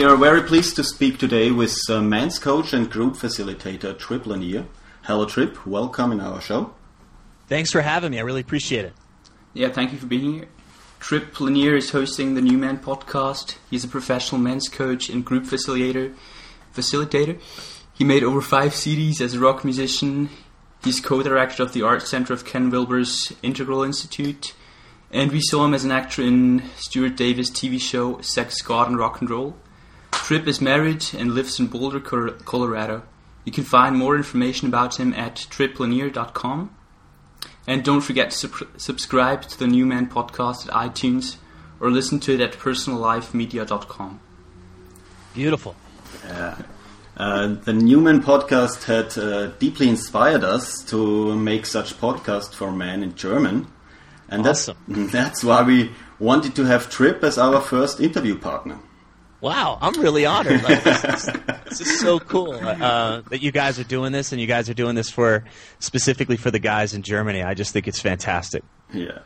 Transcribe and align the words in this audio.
Hello, 0.00 0.16
we 0.16 0.26
are 0.26 0.32
very 0.32 0.48
pleased 0.48 0.76
to 0.76 0.82
speak 0.82 1.18
today 1.18 1.50
with 1.50 1.78
uh, 1.90 2.00
men's 2.00 2.38
coach 2.38 2.72
and 2.72 2.90
group 2.90 3.16
facilitator 3.16 3.98
Trip 3.98 4.24
Lanier. 4.24 4.64
Hello, 5.02 5.26
Trip. 5.26 5.66
Welcome 5.66 6.10
in 6.10 6.22
our 6.22 6.40
show. 6.40 6.72
Thanks 7.48 7.70
for 7.70 7.82
having 7.82 8.12
me. 8.12 8.18
I 8.18 8.22
really 8.22 8.40
appreciate 8.40 8.86
it. 8.86 8.94
Yeah, 9.52 9.68
thank 9.68 9.92
you 9.92 9.98
for 9.98 10.06
being 10.06 10.32
here. 10.32 10.48
Trip 11.00 11.38
Lanier 11.38 11.76
is 11.76 11.90
hosting 11.90 12.32
the 12.32 12.40
New 12.40 12.56
Man 12.56 12.78
podcast. 12.78 13.56
He's 13.68 13.84
a 13.84 13.88
professional 13.88 14.40
men's 14.40 14.70
coach 14.70 15.10
and 15.10 15.22
group 15.22 15.44
facilitator. 15.44 16.14
Facilitator. 16.74 17.38
He 17.92 18.02
made 18.02 18.24
over 18.24 18.40
five 18.40 18.72
CDs 18.72 19.20
as 19.20 19.34
a 19.34 19.38
rock 19.38 19.66
musician. 19.66 20.30
He's 20.82 20.98
co-director 20.98 21.62
of 21.62 21.74
the 21.74 21.82
art 21.82 22.06
center 22.08 22.32
of 22.32 22.46
Ken 22.46 22.70
Wilber's 22.70 23.34
Integral 23.42 23.82
Institute, 23.82 24.54
and 25.10 25.30
we 25.30 25.42
saw 25.42 25.66
him 25.66 25.74
as 25.74 25.84
an 25.84 25.92
actor 25.92 26.22
in 26.22 26.62
Stuart 26.76 27.16
Davis' 27.16 27.50
TV 27.50 27.78
show 27.78 28.22
Sex, 28.22 28.62
God, 28.62 28.88
and 28.88 28.96
Rock 28.96 29.20
and 29.20 29.28
Roll. 29.28 29.58
Trip 30.30 30.46
is 30.46 30.60
married 30.60 31.04
and 31.18 31.34
lives 31.34 31.58
in 31.58 31.66
Boulder, 31.66 31.98
Colorado. 31.98 33.02
You 33.44 33.50
can 33.50 33.64
find 33.64 33.96
more 33.96 34.14
information 34.14 34.68
about 34.68 35.00
him 35.00 35.12
at 35.14 35.34
triplanier.com. 35.34 36.70
And 37.66 37.82
don't 37.82 38.00
forget 38.00 38.30
to 38.30 38.36
sub- 38.36 38.68
subscribe 38.76 39.42
to 39.48 39.58
the 39.58 39.66
New 39.66 39.86
Man 39.86 40.08
podcast 40.08 40.68
at 40.68 40.72
iTunes 40.72 41.34
or 41.80 41.90
listen 41.90 42.20
to 42.20 42.34
it 42.34 42.40
at 42.40 42.52
personallifemedia.com. 42.52 44.20
Beautiful. 45.34 45.74
Yeah. 46.24 46.58
Uh, 47.16 47.48
the 47.48 47.72
New 47.72 48.00
Man 48.00 48.22
podcast 48.22 48.84
had 48.84 49.18
uh, 49.18 49.48
deeply 49.58 49.88
inspired 49.88 50.44
us 50.44 50.84
to 50.84 51.34
make 51.34 51.66
such 51.66 51.98
podcast 51.98 52.54
for 52.54 52.70
men 52.70 53.02
in 53.02 53.16
German, 53.16 53.66
and 54.28 54.46
awesome. 54.46 54.76
that's 54.86 55.12
that's 55.12 55.42
why 55.42 55.64
we 55.64 55.90
wanted 56.20 56.54
to 56.54 56.66
have 56.66 56.88
Trip 56.88 57.24
as 57.24 57.36
our 57.36 57.60
first 57.60 57.98
interview 57.98 58.38
partner. 58.38 58.78
Wow, 59.40 59.78
I'm 59.80 59.98
really 60.00 60.26
honored. 60.26 60.62
Like, 60.62 60.84
this, 60.84 61.04
is, 61.04 61.26
this, 61.68 61.80
is, 61.80 62.00
so 62.00 62.18
cool 62.18 62.52
uh, 62.52 63.22
that 63.30 63.40
you 63.42 63.50
guys 63.50 63.78
are 63.78 63.84
doing 63.84 64.12
this, 64.12 64.32
and 64.32 64.40
you 64.40 64.46
guys 64.46 64.68
are 64.68 64.74
doing 64.74 64.94
this 64.94 65.10
for 65.10 65.44
specifically 65.78 66.36
for 66.36 66.50
the 66.50 66.58
guys 66.58 66.92
in 66.92 67.02
Germany. 67.02 67.42
I 67.42 67.54
just 67.54 67.72
think 67.72 67.88
it's 67.88 68.00
fantastic. 68.00 68.62
Yeah. 68.92 69.20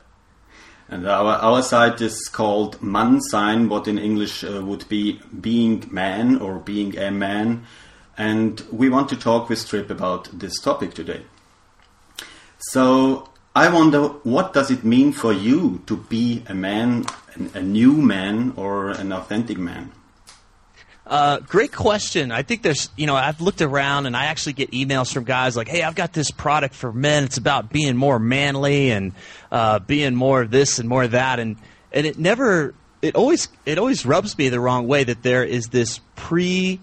And 0.88 1.08
our, 1.08 1.34
our 1.36 1.62
site 1.62 2.00
is 2.00 2.28
called 2.28 2.80
Man 2.80 3.20
Sein, 3.20 3.68
what 3.68 3.88
in 3.88 3.98
English 3.98 4.44
uh, 4.44 4.62
would 4.64 4.88
be 4.88 5.20
being 5.40 5.88
man 5.90 6.38
or 6.38 6.58
being 6.58 6.96
a 6.98 7.10
man 7.10 7.64
and 8.16 8.60
we 8.70 8.88
want 8.88 9.08
to 9.08 9.16
talk 9.16 9.48
with 9.48 9.66
Trip 9.68 9.90
about 9.90 10.28
this 10.32 10.60
topic 10.60 10.94
today. 10.94 11.22
So 12.58 13.28
I 13.54 13.68
wonder, 13.68 14.02
what 14.02 14.52
does 14.52 14.70
it 14.70 14.84
mean 14.84 15.12
for 15.12 15.32
you 15.32 15.82
to 15.86 15.96
be 15.96 16.44
a 16.48 16.54
man, 16.54 17.06
a 17.54 17.60
new 17.60 17.94
man, 17.94 18.52
or 18.56 18.90
an 18.90 19.12
authentic 19.12 19.58
man? 19.58 19.92
Uh, 21.06 21.38
great 21.40 21.70
question. 21.70 22.32
I 22.32 22.42
think 22.42 22.62
there's, 22.62 22.88
you 22.96 23.06
know, 23.06 23.14
I've 23.14 23.40
looked 23.42 23.60
around 23.60 24.06
and 24.06 24.16
I 24.16 24.26
actually 24.26 24.54
get 24.54 24.70
emails 24.70 25.12
from 25.12 25.24
guys 25.24 25.54
like, 25.54 25.68
"Hey, 25.68 25.82
I've 25.82 25.94
got 25.94 26.14
this 26.14 26.30
product 26.30 26.74
for 26.74 26.92
men. 26.92 27.24
It's 27.24 27.36
about 27.36 27.70
being 27.70 27.96
more 27.96 28.18
manly 28.18 28.90
and 28.90 29.12
uh, 29.52 29.80
being 29.80 30.14
more 30.14 30.40
of 30.40 30.50
this 30.50 30.78
and 30.78 30.88
more 30.88 31.02
of 31.02 31.10
that." 31.10 31.40
And 31.40 31.56
and 31.92 32.06
it 32.06 32.18
never, 32.18 32.74
it 33.02 33.16
always, 33.16 33.48
it 33.66 33.76
always 33.76 34.06
rubs 34.06 34.36
me 34.38 34.48
the 34.48 34.60
wrong 34.60 34.88
way 34.88 35.04
that 35.04 35.22
there 35.22 35.44
is 35.44 35.66
this 35.66 36.00
pre 36.16 36.80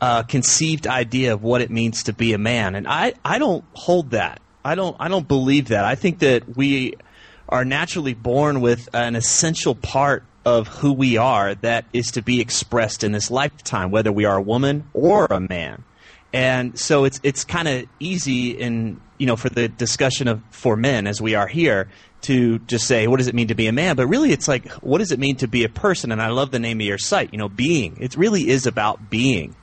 uh, 0.00 0.24
conceived 0.24 0.88
idea 0.88 1.32
of 1.32 1.42
what 1.42 1.60
it 1.60 1.70
means 1.70 2.02
to 2.04 2.12
be 2.12 2.32
a 2.32 2.38
man, 2.38 2.74
and 2.74 2.88
I, 2.88 3.14
I 3.24 3.38
don't 3.38 3.64
hold 3.72 4.10
that. 4.10 4.40
I 4.64 4.74
don't 4.74 4.96
I 4.98 5.08
don't 5.08 5.28
believe 5.28 5.68
that. 5.68 5.84
I 5.84 5.94
think 5.94 6.18
that 6.18 6.56
we 6.56 6.94
are 7.48 7.64
naturally 7.64 8.14
born 8.14 8.60
with 8.60 8.88
an 8.92 9.14
essential 9.14 9.74
part 9.74 10.24
of 10.44 10.68
who 10.68 10.92
we 10.92 11.16
are 11.16 11.54
that 11.56 11.86
is 11.92 12.12
to 12.12 12.22
be 12.22 12.40
expressed 12.40 13.02
in 13.02 13.12
this 13.12 13.30
lifetime, 13.30 13.90
whether 13.90 14.12
we 14.12 14.24
are 14.24 14.36
a 14.36 14.42
woman 14.42 14.88
or 14.92 15.26
a 15.26 15.40
man. 15.40 15.84
And 16.32 16.78
so 16.78 17.04
it's 17.04 17.20
it's 17.22 17.44
kind 17.44 17.68
of 17.68 17.86
easy 18.00 18.50
in 18.50 19.00
you 19.18 19.26
know 19.26 19.36
for 19.36 19.48
the 19.48 19.68
discussion 19.68 20.28
of 20.28 20.42
for 20.50 20.76
men 20.76 21.06
as 21.06 21.22
we 21.22 21.34
are 21.34 21.46
here 21.46 21.88
to 22.22 22.58
just 22.60 22.86
say 22.86 23.06
what 23.06 23.18
does 23.18 23.28
it 23.28 23.34
mean 23.34 23.48
to 23.48 23.54
be 23.54 23.66
a 23.68 23.72
man, 23.72 23.96
but 23.96 24.06
really 24.06 24.32
it's 24.32 24.48
like 24.48 24.68
what 24.82 24.98
does 24.98 25.12
it 25.12 25.18
mean 25.18 25.36
to 25.36 25.48
be 25.48 25.64
a 25.64 25.68
person? 25.68 26.10
And 26.10 26.20
I 26.20 26.28
love 26.28 26.50
the 26.50 26.58
name 26.58 26.80
of 26.80 26.86
your 26.86 26.98
site, 26.98 27.32
you 27.32 27.38
know, 27.38 27.48
being. 27.48 27.96
It 28.00 28.16
really 28.16 28.48
is 28.48 28.66
about 28.66 29.10
being. 29.10 29.54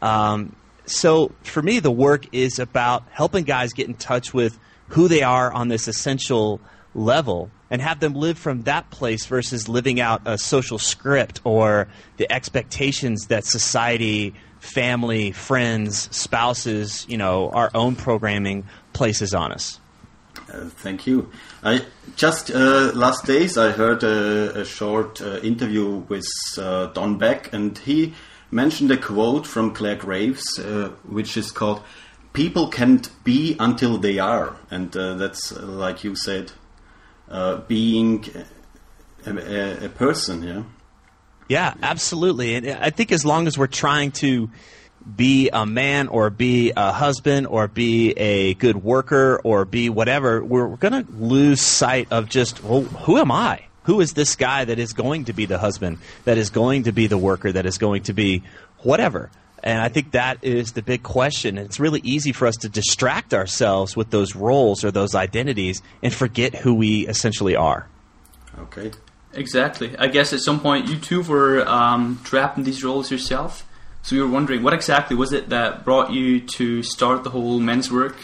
Um, 0.00 0.56
so 0.86 1.32
for 1.42 1.62
me, 1.62 1.78
the 1.78 1.90
work 1.90 2.26
is 2.32 2.58
about 2.58 3.04
helping 3.10 3.44
guys 3.44 3.72
get 3.72 3.88
in 3.88 3.94
touch 3.94 4.34
with 4.34 4.58
who 4.88 5.08
they 5.08 5.22
are 5.22 5.52
on 5.52 5.68
this 5.68 5.88
essential 5.88 6.60
level 6.94 7.50
and 7.70 7.82
have 7.82 8.00
them 8.00 8.14
live 8.14 8.38
from 8.38 8.62
that 8.62 8.88
place 8.90 9.26
versus 9.26 9.68
living 9.68 10.00
out 10.00 10.22
a 10.26 10.38
social 10.38 10.78
script 10.78 11.40
or 11.44 11.88
the 12.16 12.30
expectations 12.30 13.26
that 13.26 13.44
society, 13.44 14.34
family, 14.60 15.32
friends, 15.32 16.08
spouses, 16.16 17.06
you 17.08 17.16
know, 17.16 17.50
our 17.50 17.70
own 17.74 17.96
programming 17.96 18.64
places 18.92 19.34
on 19.34 19.52
us. 19.52 19.80
Uh, 20.52 20.66
thank 20.68 21.06
you. 21.06 21.30
I 21.62 21.84
just 22.16 22.50
uh, 22.50 22.92
last 22.94 23.24
days 23.24 23.56
I 23.56 23.70
heard 23.70 24.02
a, 24.02 24.60
a 24.60 24.64
short 24.64 25.20
uh, 25.20 25.38
interview 25.38 26.04
with 26.08 26.26
uh, 26.58 26.86
Don 26.86 27.18
Beck, 27.18 27.52
and 27.52 27.76
he 27.78 28.14
mentioned 28.50 28.90
a 28.90 28.96
quote 28.96 29.46
from 29.46 29.72
Clare 29.72 29.96
Graves, 29.96 30.58
uh, 30.58 30.90
which 31.08 31.36
is 31.36 31.50
called 31.50 31.82
"People 32.32 32.68
can't 32.68 33.08
be 33.24 33.56
until 33.58 33.96
they 33.96 34.18
are," 34.18 34.56
and 34.70 34.94
uh, 34.96 35.14
that's 35.14 35.52
like 35.52 36.04
you 36.04 36.14
said, 36.16 36.52
uh, 37.28 37.58
being 37.58 38.24
a, 39.26 39.86
a, 39.86 39.88
person. 39.88 40.42
Yeah. 40.42 40.62
Yeah, 41.48 41.74
absolutely, 41.82 42.54
and 42.54 42.68
I 42.68 42.90
think 42.90 43.12
as 43.12 43.24
long 43.24 43.46
as 43.46 43.58
we're 43.58 43.66
trying 43.66 44.12
to 44.12 44.50
be 45.16 45.50
a 45.52 45.66
man 45.66 46.08
or 46.08 46.30
be 46.30 46.72
a 46.74 46.90
husband 46.90 47.46
or 47.46 47.68
be 47.68 48.12
a 48.12 48.54
good 48.54 48.82
worker 48.82 49.40
or 49.44 49.66
be 49.66 49.90
whatever, 49.90 50.42
we're, 50.42 50.66
we're 50.66 50.76
going 50.76 51.04
to 51.04 51.12
lose 51.12 51.60
sight 51.60 52.08
of 52.10 52.30
just, 52.30 52.64
well, 52.64 52.80
who 52.82 53.18
am 53.18 53.30
I? 53.30 53.66
who 53.84 54.00
is 54.00 54.14
this 54.14 54.34
guy 54.36 54.64
that 54.64 54.78
is 54.78 54.92
going 54.92 55.26
to 55.26 55.32
be 55.32 55.46
the 55.46 55.58
husband, 55.58 55.98
that 56.24 56.36
is 56.36 56.50
going 56.50 56.84
to 56.84 56.92
be 56.92 57.06
the 57.06 57.18
worker, 57.18 57.52
that 57.52 57.66
is 57.66 57.78
going 57.78 58.02
to 58.02 58.12
be 58.12 58.42
whatever? 58.78 59.30
And 59.64 59.80
I 59.80 59.88
think 59.88 60.10
that 60.10 60.44
is 60.44 60.72
the 60.72 60.82
big 60.82 61.02
question. 61.02 61.56
It's 61.56 61.80
really 61.80 62.00
easy 62.04 62.32
for 62.32 62.46
us 62.46 62.54
to 62.58 62.68
distract 62.68 63.32
ourselves 63.32 63.96
with 63.96 64.10
those 64.10 64.36
roles 64.36 64.84
or 64.84 64.90
those 64.90 65.14
identities 65.14 65.82
and 66.02 66.12
forget 66.12 66.54
who 66.54 66.74
we 66.74 67.08
essentially 67.08 67.56
are. 67.56 67.88
Okay. 68.58 68.92
Exactly. 69.32 69.96
I 69.98 70.08
guess 70.08 70.34
at 70.34 70.40
some 70.40 70.60
point 70.60 70.86
you 70.86 70.96
too 70.98 71.22
were 71.22 71.66
um, 71.66 72.20
trapped 72.24 72.58
in 72.58 72.64
these 72.64 72.84
roles 72.84 73.10
yourself. 73.10 73.66
So 74.02 74.14
you 74.14 74.22
were 74.22 74.28
wondering, 74.28 74.62
what 74.62 74.74
exactly 74.74 75.16
was 75.16 75.32
it 75.32 75.48
that 75.48 75.82
brought 75.82 76.12
you 76.12 76.40
to 76.40 76.82
start 76.82 77.24
the 77.24 77.30
whole 77.30 77.58
men's 77.58 77.90
work 77.90 78.18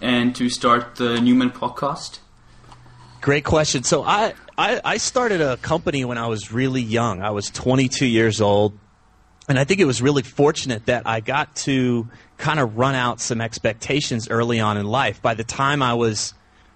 and 0.00 0.34
to 0.36 0.48
start 0.48 0.96
the 0.96 1.20
New 1.20 1.34
Man 1.34 1.50
podcast? 1.50 2.20
Great 3.20 3.44
question. 3.44 3.82
So 3.82 4.02
I, 4.02 4.32
I, 4.56 4.80
I 4.82 4.96
started 4.96 5.42
a 5.42 5.58
company 5.58 6.06
when 6.06 6.16
I 6.16 6.26
was 6.28 6.50
really 6.50 6.80
young. 6.80 7.20
I 7.20 7.30
was 7.30 7.50
22 7.50 8.06
years 8.06 8.40
old. 8.40 8.72
And 9.50 9.58
I 9.58 9.64
think 9.64 9.80
it 9.80 9.84
was 9.84 10.00
really 10.00 10.22
fortunate 10.22 10.86
that 10.86 11.08
I 11.08 11.18
got 11.18 11.56
to 11.56 12.08
kind 12.38 12.60
of 12.60 12.78
run 12.78 12.94
out 12.94 13.20
some 13.20 13.40
expectations 13.40 14.28
early 14.30 14.60
on 14.60 14.76
in 14.76 14.86
life. 14.86 15.20
By 15.20 15.34
the 15.34 15.42
time 15.42 15.82
I 15.82 15.94
was 15.94 16.34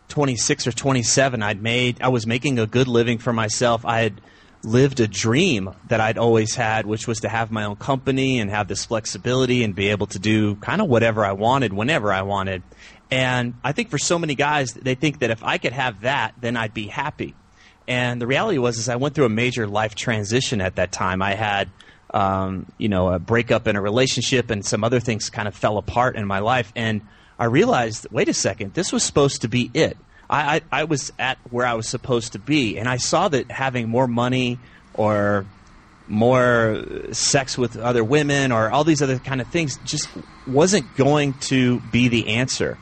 26 0.09 0.67
or 0.67 0.73
27, 0.73 1.41
I'd 1.41 1.63
made, 1.63 2.03
I 2.03 2.09
was 2.09 2.27
making 2.27 2.59
a 2.59 2.67
good 2.67 2.89
living 2.89 3.19
for 3.19 3.33
myself. 3.33 3.87
I 3.87 4.01
had 4.01 4.21
lived 4.65 4.99
a 4.99 5.07
dream 5.07 5.73
that 5.87 6.01
I'd 6.01 6.19
always 6.19 6.57
had, 6.57 6.85
which 6.85 7.07
was 7.07 7.21
to 7.21 7.29
have 7.29 7.53
my 7.53 7.63
own 7.63 7.77
company 7.77 8.41
and 8.41 8.51
have 8.51 8.67
this 8.67 8.85
flexibility 8.87 9.63
and 9.63 9.73
be 9.73 9.91
able 9.91 10.09
to 10.09 10.19
do 10.19 10.57
kind 10.57 10.81
of 10.81 10.89
whatever 10.89 11.25
I 11.25 11.31
wanted 11.31 11.73
whenever 11.73 12.13
I 12.13 12.23
wanted. 12.23 12.65
And 13.09 13.55
I 13.63 13.71
think 13.71 13.89
for 13.89 13.99
so 13.99 14.19
many 14.19 14.35
guys, 14.35 14.73
they 14.73 14.97
think 14.97 15.21
that 15.21 15.31
if 15.31 15.45
I 15.45 15.59
could 15.59 15.73
have 15.73 16.01
that, 16.01 16.35
then 16.41 16.57
I'd 16.57 16.75
be 16.75 16.89
happy. 16.89 17.37
And 17.87 18.21
the 18.21 18.27
reality 18.27 18.59
was, 18.59 18.79
is 18.79 18.89
I 18.89 18.97
went 18.97 19.15
through 19.15 19.27
a 19.27 19.31
major 19.31 19.69
life 19.69 19.95
transition 19.95 20.61
at 20.61 20.75
that 20.75 20.91
time. 20.91 21.23
I 21.23 21.35
had, 21.35 21.71
um, 22.15 22.65
you 22.79 22.89
know, 22.89 23.09
a 23.09 23.19
breakup 23.19 23.67
in 23.67 23.77
a 23.77 23.83
relationship, 23.83 24.51
and 24.51 24.65
some 24.65 24.85
other 24.85 25.01
things 25.01 25.29
kind 25.29 25.49
of 25.49 25.55
fell 25.55 25.77
apart 25.77 26.17
in 26.17 26.27
my 26.27 26.39
life. 26.39 26.73
And 26.77 27.03
I 27.39 27.47
realized, 27.47 28.07
wait 28.11 28.29
a 28.29 28.35
second, 28.35 28.73
this 28.75 28.93
was 28.93 29.03
supposed 29.03 29.43
to 29.43 29.49
be 29.49 29.71
it. 29.75 29.97
I, 30.31 30.57
I, 30.57 30.81
I 30.81 30.85
was 30.85 31.13
at 31.19 31.39
where 31.51 31.67
I 31.67 31.75
was 31.75 31.89
supposed 31.89 32.33
to 32.33 32.39
be, 32.39 32.79
and 32.79 32.89
I 32.89 32.97
saw 32.99 33.29
that 33.29 33.51
having 33.51 33.89
more 33.89 34.07
money 34.07 34.61
or 34.95 35.45
more 36.07 36.85
sex 37.13 37.59
with 37.59 37.77
other 37.77 38.05
women 38.05 38.53
or 38.53 38.71
all 38.71 38.85
these 38.85 39.03
other 39.03 39.19
kind 39.19 39.41
of 39.41 39.49
things 39.49 39.77
just 39.79 40.09
wasn't 40.47 40.95
going 40.95 41.33
to 41.35 41.81
be 41.81 42.09
the 42.09 42.29
answer. 42.29 42.79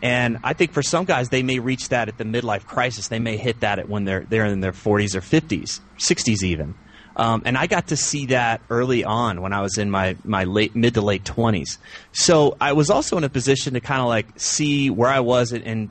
And 0.00 0.38
I 0.42 0.54
think 0.54 0.72
for 0.72 0.82
some 0.82 1.04
guys, 1.04 1.28
they 1.28 1.44
may 1.44 1.60
reach 1.60 1.90
that 1.90 2.08
at 2.08 2.18
the 2.18 2.24
midlife 2.24 2.66
crisis. 2.66 3.06
They 3.06 3.20
may 3.20 3.36
hit 3.36 3.60
that 3.60 3.78
at 3.78 3.88
when 3.88 4.04
they're 4.04 4.24
they're 4.28 4.46
in 4.46 4.58
their 4.60 4.72
40s 4.72 5.14
or 5.14 5.20
50s, 5.20 5.80
60s 5.98 6.42
even. 6.42 6.74
Um, 7.16 7.42
and 7.44 7.58
I 7.58 7.66
got 7.66 7.88
to 7.88 7.96
see 7.96 8.26
that 8.26 8.62
early 8.70 9.04
on 9.04 9.42
when 9.42 9.52
I 9.52 9.60
was 9.60 9.78
in 9.78 9.90
my, 9.90 10.16
my 10.24 10.44
late 10.44 10.74
mid 10.74 10.94
to 10.94 11.02
late 11.02 11.24
20s. 11.24 11.78
So 12.12 12.56
I 12.60 12.72
was 12.72 12.90
also 12.90 13.16
in 13.18 13.24
a 13.24 13.28
position 13.28 13.74
to 13.74 13.80
kind 13.80 14.00
of 14.00 14.08
like 14.08 14.26
see 14.36 14.88
where 14.90 15.10
I 15.10 15.20
was 15.20 15.52
and, 15.52 15.64
and 15.64 15.90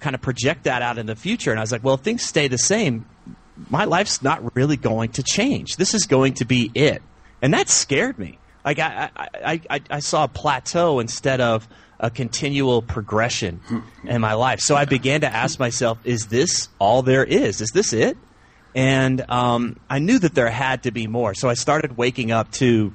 kind 0.00 0.14
of 0.14 0.20
project 0.22 0.64
that 0.64 0.82
out 0.82 0.98
in 0.98 1.06
the 1.06 1.16
future. 1.16 1.50
And 1.50 1.60
I 1.60 1.62
was 1.62 1.72
like, 1.72 1.84
well, 1.84 1.94
if 1.94 2.00
things 2.00 2.22
stay 2.22 2.48
the 2.48 2.58
same, 2.58 3.06
my 3.70 3.84
life's 3.84 4.22
not 4.22 4.54
really 4.56 4.76
going 4.76 5.10
to 5.12 5.22
change. 5.22 5.76
This 5.76 5.94
is 5.94 6.06
going 6.06 6.34
to 6.34 6.44
be 6.44 6.70
it, 6.74 7.02
and 7.40 7.54
that 7.54 7.68
scared 7.68 8.18
me. 8.18 8.38
Like 8.64 8.78
I, 8.78 9.10
I, 9.16 9.60
I, 9.68 9.80
I 9.90 9.98
saw 9.98 10.24
a 10.24 10.28
plateau 10.28 11.00
instead 11.00 11.40
of 11.40 11.66
a 11.98 12.10
continual 12.10 12.82
progression 12.82 13.60
in 14.04 14.20
my 14.20 14.34
life. 14.34 14.60
So 14.60 14.74
I 14.76 14.84
began 14.84 15.20
to 15.22 15.32
ask 15.32 15.58
myself, 15.58 15.98
is 16.04 16.28
this 16.28 16.68
all 16.78 17.02
there 17.02 17.24
is? 17.24 17.60
Is 17.60 17.70
this 17.70 17.92
it? 17.92 18.16
And 18.74 19.30
um, 19.30 19.78
I 19.90 19.98
knew 19.98 20.18
that 20.18 20.34
there 20.34 20.50
had 20.50 20.84
to 20.84 20.90
be 20.90 21.06
more. 21.06 21.34
So 21.34 21.48
I 21.48 21.54
started 21.54 21.96
waking 21.96 22.30
up 22.30 22.50
to, 22.52 22.92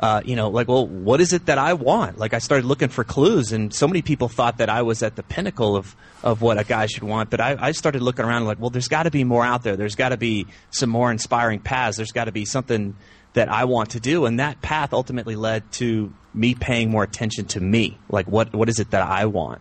uh, 0.00 0.22
you 0.24 0.34
know, 0.34 0.48
like, 0.48 0.66
well, 0.66 0.86
what 0.86 1.20
is 1.20 1.32
it 1.32 1.46
that 1.46 1.58
I 1.58 1.74
want? 1.74 2.18
Like 2.18 2.32
I 2.32 2.38
started 2.38 2.64
looking 2.66 2.88
for 2.88 3.04
clues, 3.04 3.52
and 3.52 3.72
so 3.72 3.86
many 3.86 4.02
people 4.02 4.28
thought 4.28 4.58
that 4.58 4.70
I 4.70 4.82
was 4.82 5.02
at 5.02 5.14
the 5.14 5.22
pinnacle 5.22 5.76
of, 5.76 5.94
of 6.22 6.40
what 6.40 6.58
a 6.58 6.64
guy 6.64 6.86
should 6.86 7.02
want. 7.02 7.28
But 7.30 7.40
I, 7.40 7.56
I 7.60 7.72
started 7.72 8.02
looking 8.02 8.24
around 8.24 8.46
like, 8.46 8.58
well, 8.58 8.70
there's 8.70 8.88
got 8.88 9.02
to 9.02 9.10
be 9.10 9.24
more 9.24 9.44
out 9.44 9.62
there. 9.62 9.76
There's 9.76 9.94
got 9.94 10.08
to 10.08 10.16
be 10.16 10.46
some 10.70 10.88
more 10.90 11.10
inspiring 11.10 11.60
paths. 11.60 11.98
There's 11.98 12.12
got 12.12 12.24
to 12.24 12.32
be 12.32 12.44
something 12.44 12.96
that 13.34 13.48
I 13.48 13.64
want 13.64 13.90
to 13.90 14.00
do. 14.00 14.26
And 14.26 14.40
that 14.40 14.60
path 14.62 14.92
ultimately 14.92 15.36
led 15.36 15.70
to 15.72 16.12
me 16.34 16.54
paying 16.54 16.90
more 16.90 17.02
attention 17.02 17.46
to 17.46 17.60
me. 17.60 17.98
Like, 18.08 18.26
what, 18.26 18.54
what 18.54 18.68
is 18.68 18.78
it 18.78 18.90
that 18.90 19.02
I 19.02 19.26
want? 19.26 19.60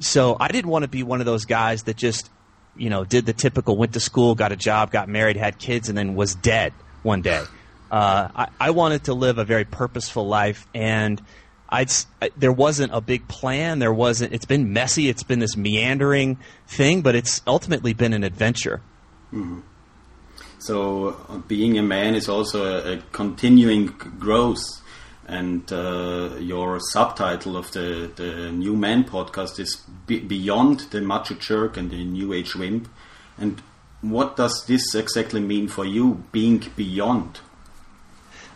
So 0.00 0.36
I 0.38 0.48
didn't 0.48 0.70
want 0.70 0.82
to 0.84 0.88
be 0.88 1.02
one 1.02 1.20
of 1.20 1.26
those 1.26 1.44
guys 1.44 1.84
that 1.84 1.96
just, 1.96 2.30
you 2.78 2.90
know, 2.90 3.04
did 3.04 3.26
the 3.26 3.32
typical 3.32 3.76
went 3.76 3.92
to 3.94 4.00
school, 4.00 4.34
got 4.34 4.52
a 4.52 4.56
job, 4.56 4.90
got 4.90 5.08
married, 5.08 5.36
had 5.36 5.58
kids, 5.58 5.88
and 5.88 5.98
then 5.98 6.14
was 6.14 6.34
dead 6.34 6.72
one 7.02 7.22
day. 7.22 7.44
Uh, 7.90 8.28
I, 8.34 8.48
I 8.60 8.70
wanted 8.70 9.04
to 9.04 9.14
live 9.14 9.38
a 9.38 9.44
very 9.44 9.64
purposeful 9.64 10.26
life, 10.26 10.66
and 10.74 11.20
I'd, 11.68 11.90
I, 12.20 12.30
there 12.36 12.52
wasn't 12.52 12.94
a 12.94 13.00
big 13.00 13.28
plan. 13.28 13.78
There 13.78 13.92
wasn't. 13.92 14.32
It's 14.32 14.46
been 14.46 14.72
messy. 14.72 15.08
It's 15.08 15.22
been 15.22 15.38
this 15.38 15.56
meandering 15.56 16.38
thing, 16.66 17.02
but 17.02 17.14
it's 17.14 17.42
ultimately 17.46 17.94
been 17.94 18.12
an 18.12 18.24
adventure. 18.24 18.80
Mm-hmm. 19.32 19.60
So 20.58 21.16
uh, 21.28 21.38
being 21.38 21.78
a 21.78 21.82
man 21.82 22.14
is 22.14 22.28
also 22.28 22.64
a, 22.64 22.94
a 22.94 22.96
continuing 23.12 23.86
growth. 23.86 24.82
And 25.28 25.70
uh, 25.70 26.36
your 26.40 26.80
subtitle 26.80 27.58
of 27.58 27.70
the, 27.72 28.10
the 28.16 28.50
New 28.50 28.74
Man 28.74 29.04
podcast 29.04 29.60
is 29.60 29.76
be 30.06 30.20
Beyond 30.20 30.80
the 30.90 31.02
Macho 31.02 31.34
Jerk 31.34 31.76
and 31.76 31.90
the 31.90 32.02
New 32.02 32.32
Age 32.32 32.56
Wimp. 32.56 32.88
And 33.36 33.60
what 34.00 34.36
does 34.36 34.64
this 34.66 34.94
exactly 34.94 35.40
mean 35.40 35.68
for 35.68 35.84
you, 35.84 36.24
being 36.32 36.64
beyond? 36.76 37.40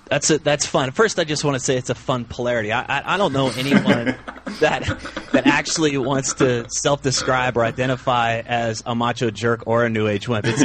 That's 0.07 0.31
a, 0.31 0.39
that's 0.39 0.67
fun. 0.67 0.91
First, 0.91 1.19
I 1.19 1.25
just 1.25 1.45
want 1.45 1.55
to 1.57 1.61
say 1.61 1.77
it's 1.77 1.91
a 1.91 1.95
fun 1.95 2.25
polarity. 2.25 2.73
I, 2.73 2.83
I, 2.83 3.15
I 3.15 3.17
don't 3.17 3.33
know 3.33 3.51
anyone 3.57 4.15
that 4.61 4.85
that 5.33 5.47
actually 5.47 5.97
wants 5.97 6.35
to 6.35 6.67
self-describe 6.69 7.57
or 7.57 7.65
identify 7.65 8.41
as 8.41 8.83
a 8.85 8.95
macho 8.95 9.31
jerk 9.31 9.63
or 9.67 9.85
a 9.85 9.91
new 9.91 10.09
age 10.09 10.29
wimp. 10.29 10.47
It's, 10.47 10.63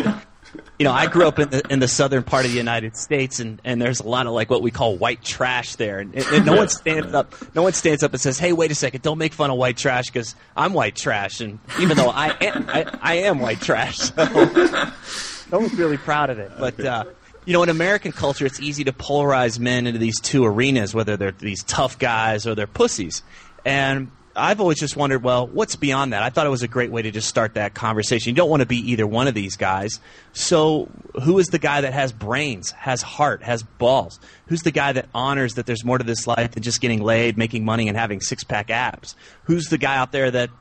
you 0.79 0.83
know, 0.83 0.91
I 0.91 1.07
grew 1.07 1.27
up 1.27 1.39
in 1.39 1.49
the 1.49 1.63
in 1.71 1.79
the 1.79 1.87
southern 1.87 2.23
part 2.23 2.45
of 2.45 2.51
the 2.51 2.57
United 2.57 2.95
States, 2.95 3.39
and, 3.39 3.59
and 3.63 3.81
there's 3.81 3.99
a 3.99 4.07
lot 4.07 4.27
of 4.27 4.33
like 4.33 4.49
what 4.49 4.61
we 4.61 4.69
call 4.69 4.95
white 4.95 5.23
trash 5.23 5.75
there, 5.75 5.99
and, 5.99 6.13
and 6.15 6.45
no 6.45 6.55
one 6.55 6.69
stands 6.69 7.13
up, 7.15 7.33
no 7.55 7.63
one 7.63 7.73
stands 7.73 8.03
up 8.03 8.11
and 8.11 8.21
says, 8.21 8.37
"Hey, 8.37 8.53
wait 8.53 8.69
a 8.69 8.75
second, 8.75 9.01
don't 9.01 9.17
make 9.17 9.33
fun 9.33 9.49
of 9.49 9.57
white 9.57 9.77
trash 9.77 10.05
because 10.05 10.35
I'm 10.55 10.73
white 10.73 10.95
trash," 10.95 11.41
and 11.41 11.57
even 11.79 11.97
though 11.97 12.09
I 12.09 12.27
am, 12.41 12.65
I, 12.69 12.85
I 13.01 13.13
am 13.15 13.39
white 13.39 13.59
trash, 13.59 13.97
so 13.97 14.13
no 15.51 15.59
one's 15.59 15.73
really 15.73 15.97
proud 15.97 16.29
of 16.29 16.37
it. 16.37 16.51
But 16.59 16.79
uh, 16.79 17.05
you 17.45 17.53
know, 17.53 17.63
in 17.63 17.69
American 17.69 18.11
culture, 18.11 18.45
it's 18.45 18.59
easy 18.59 18.83
to 18.83 18.93
polarize 18.93 19.57
men 19.57 19.87
into 19.87 19.99
these 19.99 20.19
two 20.19 20.45
arenas, 20.45 20.93
whether 20.93 21.17
they're 21.17 21.31
these 21.31 21.63
tough 21.63 21.97
guys 21.97 22.45
or 22.45 22.53
they're 22.53 22.67
pussies, 22.67 23.23
and 23.65 24.11
I've 24.37 24.61
always 24.61 24.79
just 24.79 24.95
wondered, 24.95 25.23
well, 25.23 25.47
what's 25.47 25.75
beyond 25.75 26.13
that? 26.13 26.21
I 26.21 26.29
thought 26.29 26.45
it 26.45 26.49
was 26.49 26.61
a 26.61 26.67
great 26.67 26.91
way 26.91 27.01
to 27.01 27.09
just 27.09 27.27
start 27.27 27.55
that 27.55 27.73
conversation. 27.73 28.29
You 28.29 28.35
don't 28.35 28.49
want 28.49 28.61
to 28.61 28.67
be 28.67 28.91
either 28.91 29.07
one 29.07 29.27
of 29.27 29.33
these 29.33 29.57
guys. 29.57 29.99
So, 30.33 30.89
who 31.23 31.39
is 31.39 31.47
the 31.47 31.57
guy 31.57 31.81
that 31.81 31.91
has 31.91 32.11
brains, 32.11 32.71
has 32.71 33.01
heart, 33.01 33.41
has 33.41 33.63
balls? 33.63 34.19
Who's 34.45 34.61
the 34.61 34.71
guy 34.71 34.93
that 34.93 35.09
honors 35.13 35.55
that 35.55 35.65
there's 35.65 35.83
more 35.83 35.97
to 35.97 36.03
this 36.03 36.27
life 36.27 36.51
than 36.51 36.61
just 36.61 36.79
getting 36.79 37.01
laid, 37.01 37.37
making 37.37 37.65
money, 37.65 37.87
and 37.87 37.97
having 37.97 38.21
six 38.21 38.43
pack 38.43 38.69
abs? 38.69 39.15
Who's 39.45 39.65
the 39.65 39.79
guy 39.79 39.97
out 39.97 40.11
there 40.11 40.29
that 40.29 40.51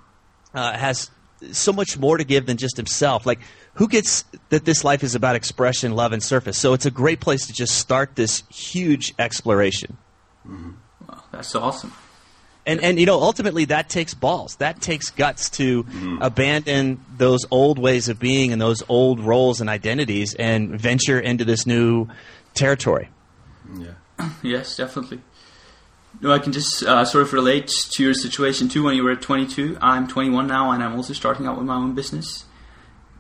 uh, 0.55 0.73
has 0.73 1.11
so 1.53 1.73
much 1.73 1.99
more 1.99 2.17
to 2.17 2.25
give 2.25 2.47
than 2.47 2.57
just 2.57 2.79
himself? 2.79 3.27
Like, 3.27 3.41
who 3.75 3.89
gets 3.89 4.25
that 4.49 4.65
this 4.65 4.85
life 4.85 5.05
is 5.05 5.15
about 5.15 5.37
expression, 5.37 5.93
love, 5.93 6.13
and 6.13 6.23
surface? 6.23 6.57
So, 6.57 6.73
it's 6.73 6.87
a 6.87 6.91
great 6.91 7.21
place 7.21 7.47
to 7.47 7.53
just 7.53 7.77
start 7.77 8.17
this 8.17 8.43
huge 8.49 9.13
exploration. 9.19 9.99
Mm-hmm. 10.47 10.71
That's 11.31 11.55
awesome 11.55 11.93
and 12.67 12.81
and 12.83 12.99
you 12.99 13.07
know 13.07 13.21
ultimately 13.21 13.65
that 13.67 13.89
takes 13.89 14.13
balls. 14.13 14.57
That 14.57 14.81
takes 14.81 15.11
guts 15.11 15.49
to 15.51 15.85
mm-hmm. 15.85 16.19
abandon 16.21 17.01
those 17.17 17.47
old 17.51 17.79
ways 17.79 18.09
of 18.09 18.19
being 18.19 18.53
and 18.53 18.61
those 18.61 18.83
old 18.89 19.21
roles 19.21 19.61
and 19.61 19.71
identities 19.71 20.35
and 20.35 20.79
venture 20.79 21.19
into 21.19 21.45
this 21.45 21.67
new 21.67 22.09
territory. 22.55 23.09
Yeah. 23.79 23.95
Yes 24.43 24.77
definitely. 24.77 25.21
No 26.21 26.33
i 26.33 26.39
can 26.39 26.53
just 26.53 26.83
uh, 26.83 27.05
sort 27.05 27.23
of 27.23 27.33
relate 27.33 27.71
to 27.93 28.03
your 28.03 28.15
situation 28.15 28.69
too. 28.69 28.83
When 28.83 28.97
you 28.97 29.05
were 29.05 29.17
22 29.17 29.79
i'm 29.81 30.09
21 30.09 30.47
now 30.47 30.71
and 30.73 30.83
i'm 30.83 30.95
also 30.97 31.13
starting 31.13 31.47
out 31.47 31.57
with 31.57 31.67
my 31.67 31.77
own 31.77 31.95
business. 31.95 32.45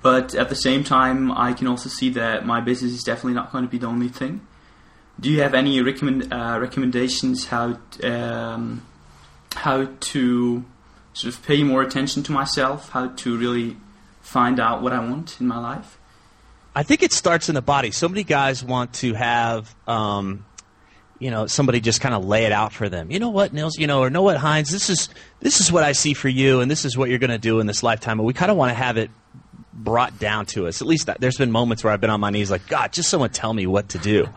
But 0.02 0.34
at 0.34 0.48
the 0.48 0.56
same 0.56 0.82
time 0.82 1.30
i 1.30 1.52
can 1.52 1.66
also 1.68 1.88
see 1.88 2.10
that 2.10 2.44
my 2.44 2.60
business 2.60 2.92
is 2.92 3.04
definitely 3.04 3.34
not 3.34 3.52
going 3.52 3.64
to 3.64 3.70
be 3.70 3.78
the 3.78 3.86
only 3.86 4.08
thing. 4.08 4.46
Do 5.18 5.30
you 5.30 5.40
have 5.40 5.54
any 5.54 5.80
recommend, 5.80 6.30
uh, 6.30 6.58
recommendations 6.60 7.46
how 7.46 7.78
um, 8.04 8.82
how 9.56 9.88
to 10.00 10.64
sort 11.12 11.34
of 11.34 11.42
pay 11.44 11.62
more 11.62 11.82
attention 11.82 12.22
to 12.24 12.32
myself, 12.32 12.90
how 12.90 13.08
to 13.08 13.36
really 13.38 13.76
find 14.20 14.60
out 14.60 14.82
what 14.82 14.92
I 14.92 15.00
want 15.00 15.40
in 15.40 15.46
my 15.46 15.58
life? 15.58 15.98
I 16.74 16.82
think 16.82 17.02
it 17.02 17.12
starts 17.12 17.48
in 17.48 17.54
the 17.54 17.62
body. 17.62 17.90
So 17.90 18.08
many 18.08 18.22
guys 18.22 18.62
want 18.62 18.92
to 18.94 19.14
have, 19.14 19.74
um, 19.88 20.44
you 21.18 21.30
know, 21.30 21.46
somebody 21.46 21.80
just 21.80 22.02
kind 22.02 22.14
of 22.14 22.26
lay 22.26 22.44
it 22.44 22.52
out 22.52 22.74
for 22.74 22.90
them. 22.90 23.10
You 23.10 23.18
know 23.18 23.30
what, 23.30 23.54
Nils? 23.54 23.78
You 23.78 23.86
know, 23.86 24.00
or 24.00 24.10
know 24.10 24.22
what, 24.22 24.36
Heinz? 24.36 24.70
This 24.70 24.90
is 24.90 25.08
this 25.40 25.60
is 25.60 25.72
what 25.72 25.84
I 25.84 25.92
see 25.92 26.12
for 26.12 26.28
you, 26.28 26.60
and 26.60 26.70
this 26.70 26.84
is 26.84 26.96
what 26.96 27.08
you're 27.08 27.18
going 27.18 27.30
to 27.30 27.38
do 27.38 27.60
in 27.60 27.66
this 27.66 27.82
lifetime. 27.82 28.18
But 28.18 28.24
we 28.24 28.34
kind 28.34 28.50
of 28.50 28.58
want 28.58 28.70
to 28.70 28.74
have 28.74 28.98
it 28.98 29.10
brought 29.72 30.18
down 30.18 30.44
to 30.46 30.66
us. 30.66 30.82
At 30.82 30.86
least 30.86 31.06
that, 31.06 31.18
there's 31.18 31.38
been 31.38 31.50
moments 31.50 31.82
where 31.82 31.94
I've 31.94 32.00
been 32.00 32.10
on 32.10 32.20
my 32.20 32.30
knees, 32.30 32.50
like 32.50 32.66
God, 32.66 32.92
just 32.92 33.08
someone 33.08 33.30
tell 33.30 33.54
me 33.54 33.66
what 33.66 33.90
to 33.90 33.98
do. 33.98 34.28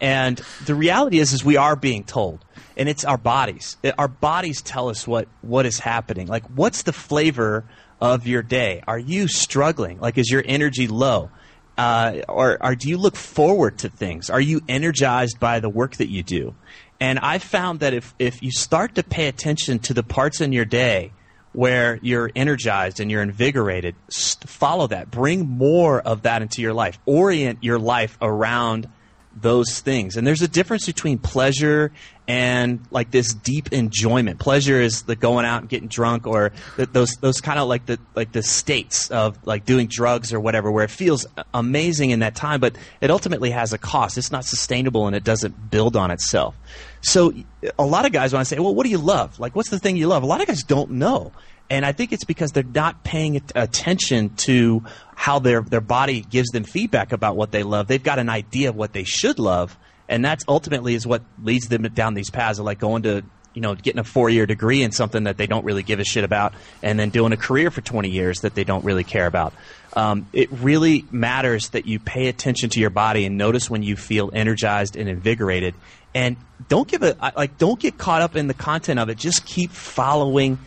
And 0.00 0.40
the 0.64 0.74
reality 0.74 1.18
is, 1.18 1.32
is 1.32 1.44
we 1.44 1.56
are 1.56 1.76
being 1.76 2.04
told 2.04 2.44
and 2.76 2.88
it's 2.88 3.04
our 3.04 3.18
bodies. 3.18 3.76
Our 3.98 4.08
bodies 4.08 4.62
tell 4.62 4.88
us 4.88 5.06
what, 5.06 5.28
what 5.42 5.66
is 5.66 5.78
happening. 5.78 6.26
Like, 6.26 6.44
what's 6.46 6.82
the 6.82 6.92
flavor 6.92 7.64
of 8.00 8.26
your 8.26 8.42
day? 8.42 8.82
Are 8.86 8.98
you 8.98 9.28
struggling? 9.28 10.00
Like, 10.00 10.18
is 10.18 10.30
your 10.30 10.42
energy 10.44 10.88
low? 10.88 11.30
Uh, 11.78 12.20
or, 12.28 12.62
or 12.62 12.74
do 12.74 12.88
you 12.88 12.98
look 12.98 13.16
forward 13.16 13.78
to 13.78 13.88
things? 13.88 14.28
Are 14.28 14.40
you 14.40 14.60
energized 14.68 15.40
by 15.40 15.60
the 15.60 15.68
work 15.68 15.96
that 15.96 16.10
you 16.10 16.22
do? 16.22 16.54
And 17.00 17.18
I 17.18 17.38
found 17.38 17.80
that 17.80 17.94
if, 17.94 18.14
if 18.18 18.42
you 18.42 18.50
start 18.50 18.94
to 18.96 19.02
pay 19.02 19.26
attention 19.26 19.78
to 19.80 19.94
the 19.94 20.02
parts 20.02 20.40
in 20.40 20.52
your 20.52 20.64
day 20.64 21.12
where 21.52 21.98
you're 22.02 22.30
energized 22.36 23.00
and 23.00 23.10
you're 23.10 23.22
invigorated, 23.22 23.94
follow 24.10 24.86
that. 24.86 25.10
Bring 25.10 25.46
more 25.48 26.00
of 26.00 26.22
that 26.22 26.42
into 26.42 26.62
your 26.62 26.74
life. 26.74 26.98
Orient 27.06 27.58
your 27.62 27.78
life 27.78 28.16
around 28.20 28.88
those 29.34 29.80
things. 29.80 30.16
And 30.16 30.26
there's 30.26 30.42
a 30.42 30.48
difference 30.48 30.86
between 30.86 31.18
pleasure 31.18 31.92
and 32.28 32.80
like 32.90 33.10
this 33.10 33.34
deep 33.34 33.72
enjoyment. 33.72 34.38
Pleasure 34.38 34.80
is 34.80 35.02
the 35.02 35.16
going 35.16 35.44
out 35.44 35.62
and 35.62 35.68
getting 35.68 35.88
drunk, 35.88 36.26
or 36.26 36.52
the, 36.76 36.86
those 36.86 37.16
those 37.16 37.40
kind 37.40 37.58
of 37.58 37.68
like 37.68 37.86
the 37.86 37.98
like 38.14 38.32
the 38.32 38.42
states 38.42 39.10
of 39.10 39.44
like 39.46 39.64
doing 39.64 39.88
drugs 39.88 40.32
or 40.32 40.40
whatever, 40.40 40.70
where 40.70 40.84
it 40.84 40.90
feels 40.90 41.26
amazing 41.52 42.10
in 42.10 42.20
that 42.20 42.34
time, 42.34 42.60
but 42.60 42.76
it 43.00 43.10
ultimately 43.10 43.50
has 43.50 43.72
a 43.72 43.78
cost. 43.78 44.16
It's 44.18 44.30
not 44.30 44.44
sustainable 44.44 45.06
and 45.06 45.16
it 45.16 45.24
doesn't 45.24 45.70
build 45.70 45.96
on 45.96 46.10
itself. 46.10 46.56
So 47.00 47.34
a 47.78 47.84
lot 47.84 48.06
of 48.06 48.12
guys 48.12 48.32
want 48.32 48.46
to 48.46 48.54
say, 48.54 48.60
well, 48.60 48.74
what 48.74 48.84
do 48.84 48.90
you 48.90 48.98
love? 48.98 49.40
Like, 49.40 49.56
what's 49.56 49.70
the 49.70 49.78
thing 49.78 49.96
you 49.96 50.06
love? 50.06 50.22
A 50.22 50.26
lot 50.26 50.40
of 50.40 50.46
guys 50.46 50.62
don't 50.62 50.92
know. 50.92 51.32
And 51.70 51.86
I 51.86 51.92
think 51.92 52.12
it's 52.12 52.24
because 52.24 52.52
they're 52.52 52.62
not 52.62 53.02
paying 53.02 53.40
attention 53.54 54.34
to 54.36 54.84
how 55.22 55.38
their, 55.38 55.60
their 55.60 55.80
body 55.80 56.22
gives 56.22 56.50
them 56.50 56.64
feedback 56.64 57.12
about 57.12 57.36
what 57.36 57.52
they 57.52 57.62
love. 57.62 57.86
They've 57.86 58.02
got 58.02 58.18
an 58.18 58.28
idea 58.28 58.70
of 58.70 58.74
what 58.74 58.92
they 58.92 59.04
should 59.04 59.38
love, 59.38 59.78
and 60.08 60.24
that's 60.24 60.44
ultimately 60.48 60.96
is 60.96 61.06
what 61.06 61.22
leads 61.40 61.68
them 61.68 61.82
down 61.94 62.14
these 62.14 62.28
paths 62.28 62.58
of 62.58 62.64
like 62.64 62.80
going 62.80 63.04
to 63.04 63.22
you 63.54 63.62
know 63.62 63.76
getting 63.76 64.00
a 64.00 64.04
four 64.04 64.30
year 64.30 64.46
degree 64.46 64.82
in 64.82 64.90
something 64.90 65.22
that 65.24 65.36
they 65.36 65.46
don't 65.46 65.64
really 65.64 65.84
give 65.84 66.00
a 66.00 66.04
shit 66.04 66.24
about, 66.24 66.54
and 66.82 66.98
then 66.98 67.10
doing 67.10 67.32
a 67.32 67.36
career 67.36 67.70
for 67.70 67.82
twenty 67.82 68.10
years 68.10 68.40
that 68.40 68.56
they 68.56 68.64
don't 68.64 68.84
really 68.84 69.04
care 69.04 69.26
about. 69.28 69.54
Um, 69.92 70.26
it 70.32 70.50
really 70.50 71.04
matters 71.12 71.68
that 71.68 71.86
you 71.86 72.00
pay 72.00 72.26
attention 72.26 72.70
to 72.70 72.80
your 72.80 72.90
body 72.90 73.24
and 73.24 73.38
notice 73.38 73.70
when 73.70 73.84
you 73.84 73.94
feel 73.94 74.28
energized 74.34 74.96
and 74.96 75.08
invigorated, 75.08 75.76
and 76.16 76.36
don't 76.68 76.88
give 76.88 77.04
a 77.04 77.16
like 77.36 77.58
don't 77.58 77.78
get 77.78 77.96
caught 77.96 78.22
up 78.22 78.34
in 78.34 78.48
the 78.48 78.54
content 78.54 78.98
of 78.98 79.08
it. 79.08 79.18
Just 79.18 79.46
keep 79.46 79.70
following 79.70 80.58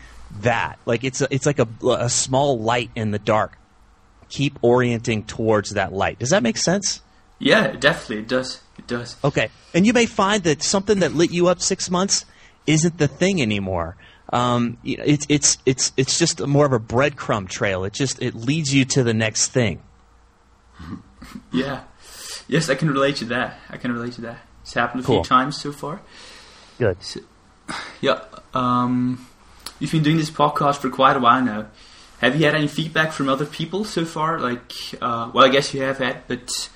that. 0.43 0.79
Like 0.85 1.03
it's 1.03 1.19
a, 1.19 1.27
it's 1.29 1.45
like 1.45 1.59
a, 1.59 1.67
a 1.89 2.09
small 2.09 2.57
light 2.57 2.89
in 2.95 3.11
the 3.11 3.19
dark. 3.19 3.57
Keep 4.35 4.59
orienting 4.61 5.23
towards 5.23 5.69
that 5.71 5.93
light. 5.93 6.19
Does 6.19 6.31
that 6.31 6.43
make 6.43 6.57
sense? 6.57 7.01
Yeah, 7.39 7.67
definitely 7.71 8.17
it 8.19 8.27
does. 8.27 8.61
It 8.77 8.85
does. 8.85 9.15
Okay, 9.23 9.49
and 9.73 9.85
you 9.85 9.93
may 9.93 10.05
find 10.05 10.43
that 10.43 10.61
something 10.61 10.99
that 10.99 11.13
lit 11.13 11.31
you 11.31 11.47
up 11.47 11.61
six 11.61 11.89
months 11.89 12.25
isn't 12.67 12.97
the 12.97 13.07
thing 13.07 13.41
anymore. 13.41 13.95
Um, 14.33 14.77
it's 14.83 15.25
it's 15.29 15.57
it's 15.65 15.93
it's 15.95 16.19
just 16.19 16.45
more 16.45 16.65
of 16.65 16.73
a 16.73 16.79
breadcrumb 16.79 17.47
trail. 17.47 17.85
It 17.85 17.93
just 17.93 18.21
it 18.21 18.35
leads 18.35 18.73
you 18.73 18.83
to 18.85 19.03
the 19.03 19.13
next 19.13 19.49
thing. 19.51 19.81
yeah. 21.53 21.83
Yes, 22.47 22.69
I 22.69 22.75
can 22.75 22.89
relate 22.89 23.15
to 23.17 23.25
that. 23.25 23.57
I 23.69 23.77
can 23.77 23.91
relate 23.93 24.13
to 24.13 24.21
that. 24.21 24.39
It's 24.63 24.73
happened 24.73 25.03
a 25.03 25.05
Cool. 25.05 25.23
few 25.23 25.29
times 25.29 25.61
so 25.61 25.71
far. 25.71 26.01
Good. 26.77 26.97
Yeah. 28.01 28.19
Um, 28.53 29.25
you've 29.79 29.91
been 29.91 30.03
doing 30.03 30.17
this 30.17 30.29
podcast 30.29 30.77
for 30.77 30.89
quite 30.89 31.15
a 31.15 31.19
while 31.19 31.41
now. 31.41 31.67
Have 32.25 32.35
you 32.35 32.45
had 32.45 32.55
any 32.55 32.67
feedback 32.67 33.11
from 33.11 33.29
other 33.29 33.45
people 33.45 33.83
so 33.83 34.03
far? 34.03 34.39
Like, 34.39 34.73
uh, 34.99 35.29
well, 35.31 35.45
I 35.45 35.49
guess 35.49 35.75
you 35.75 35.83
have 35.83 35.99
had, 35.99 36.27
but 36.27 36.69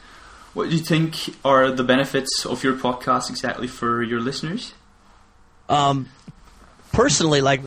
what 0.53 0.69
do 0.69 0.75
you 0.75 0.83
think 0.83 1.35
are 1.43 1.71
the 1.71 1.83
benefits 1.83 2.45
of 2.45 2.63
your 2.63 2.75
podcast 2.75 3.31
exactly 3.31 3.65
for 3.67 4.03
your 4.03 4.19
listeners? 4.19 4.75
Um, 5.67 6.07
personally, 6.91 7.41
like 7.41 7.61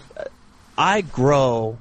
I 0.79 1.01
grow 1.01 1.77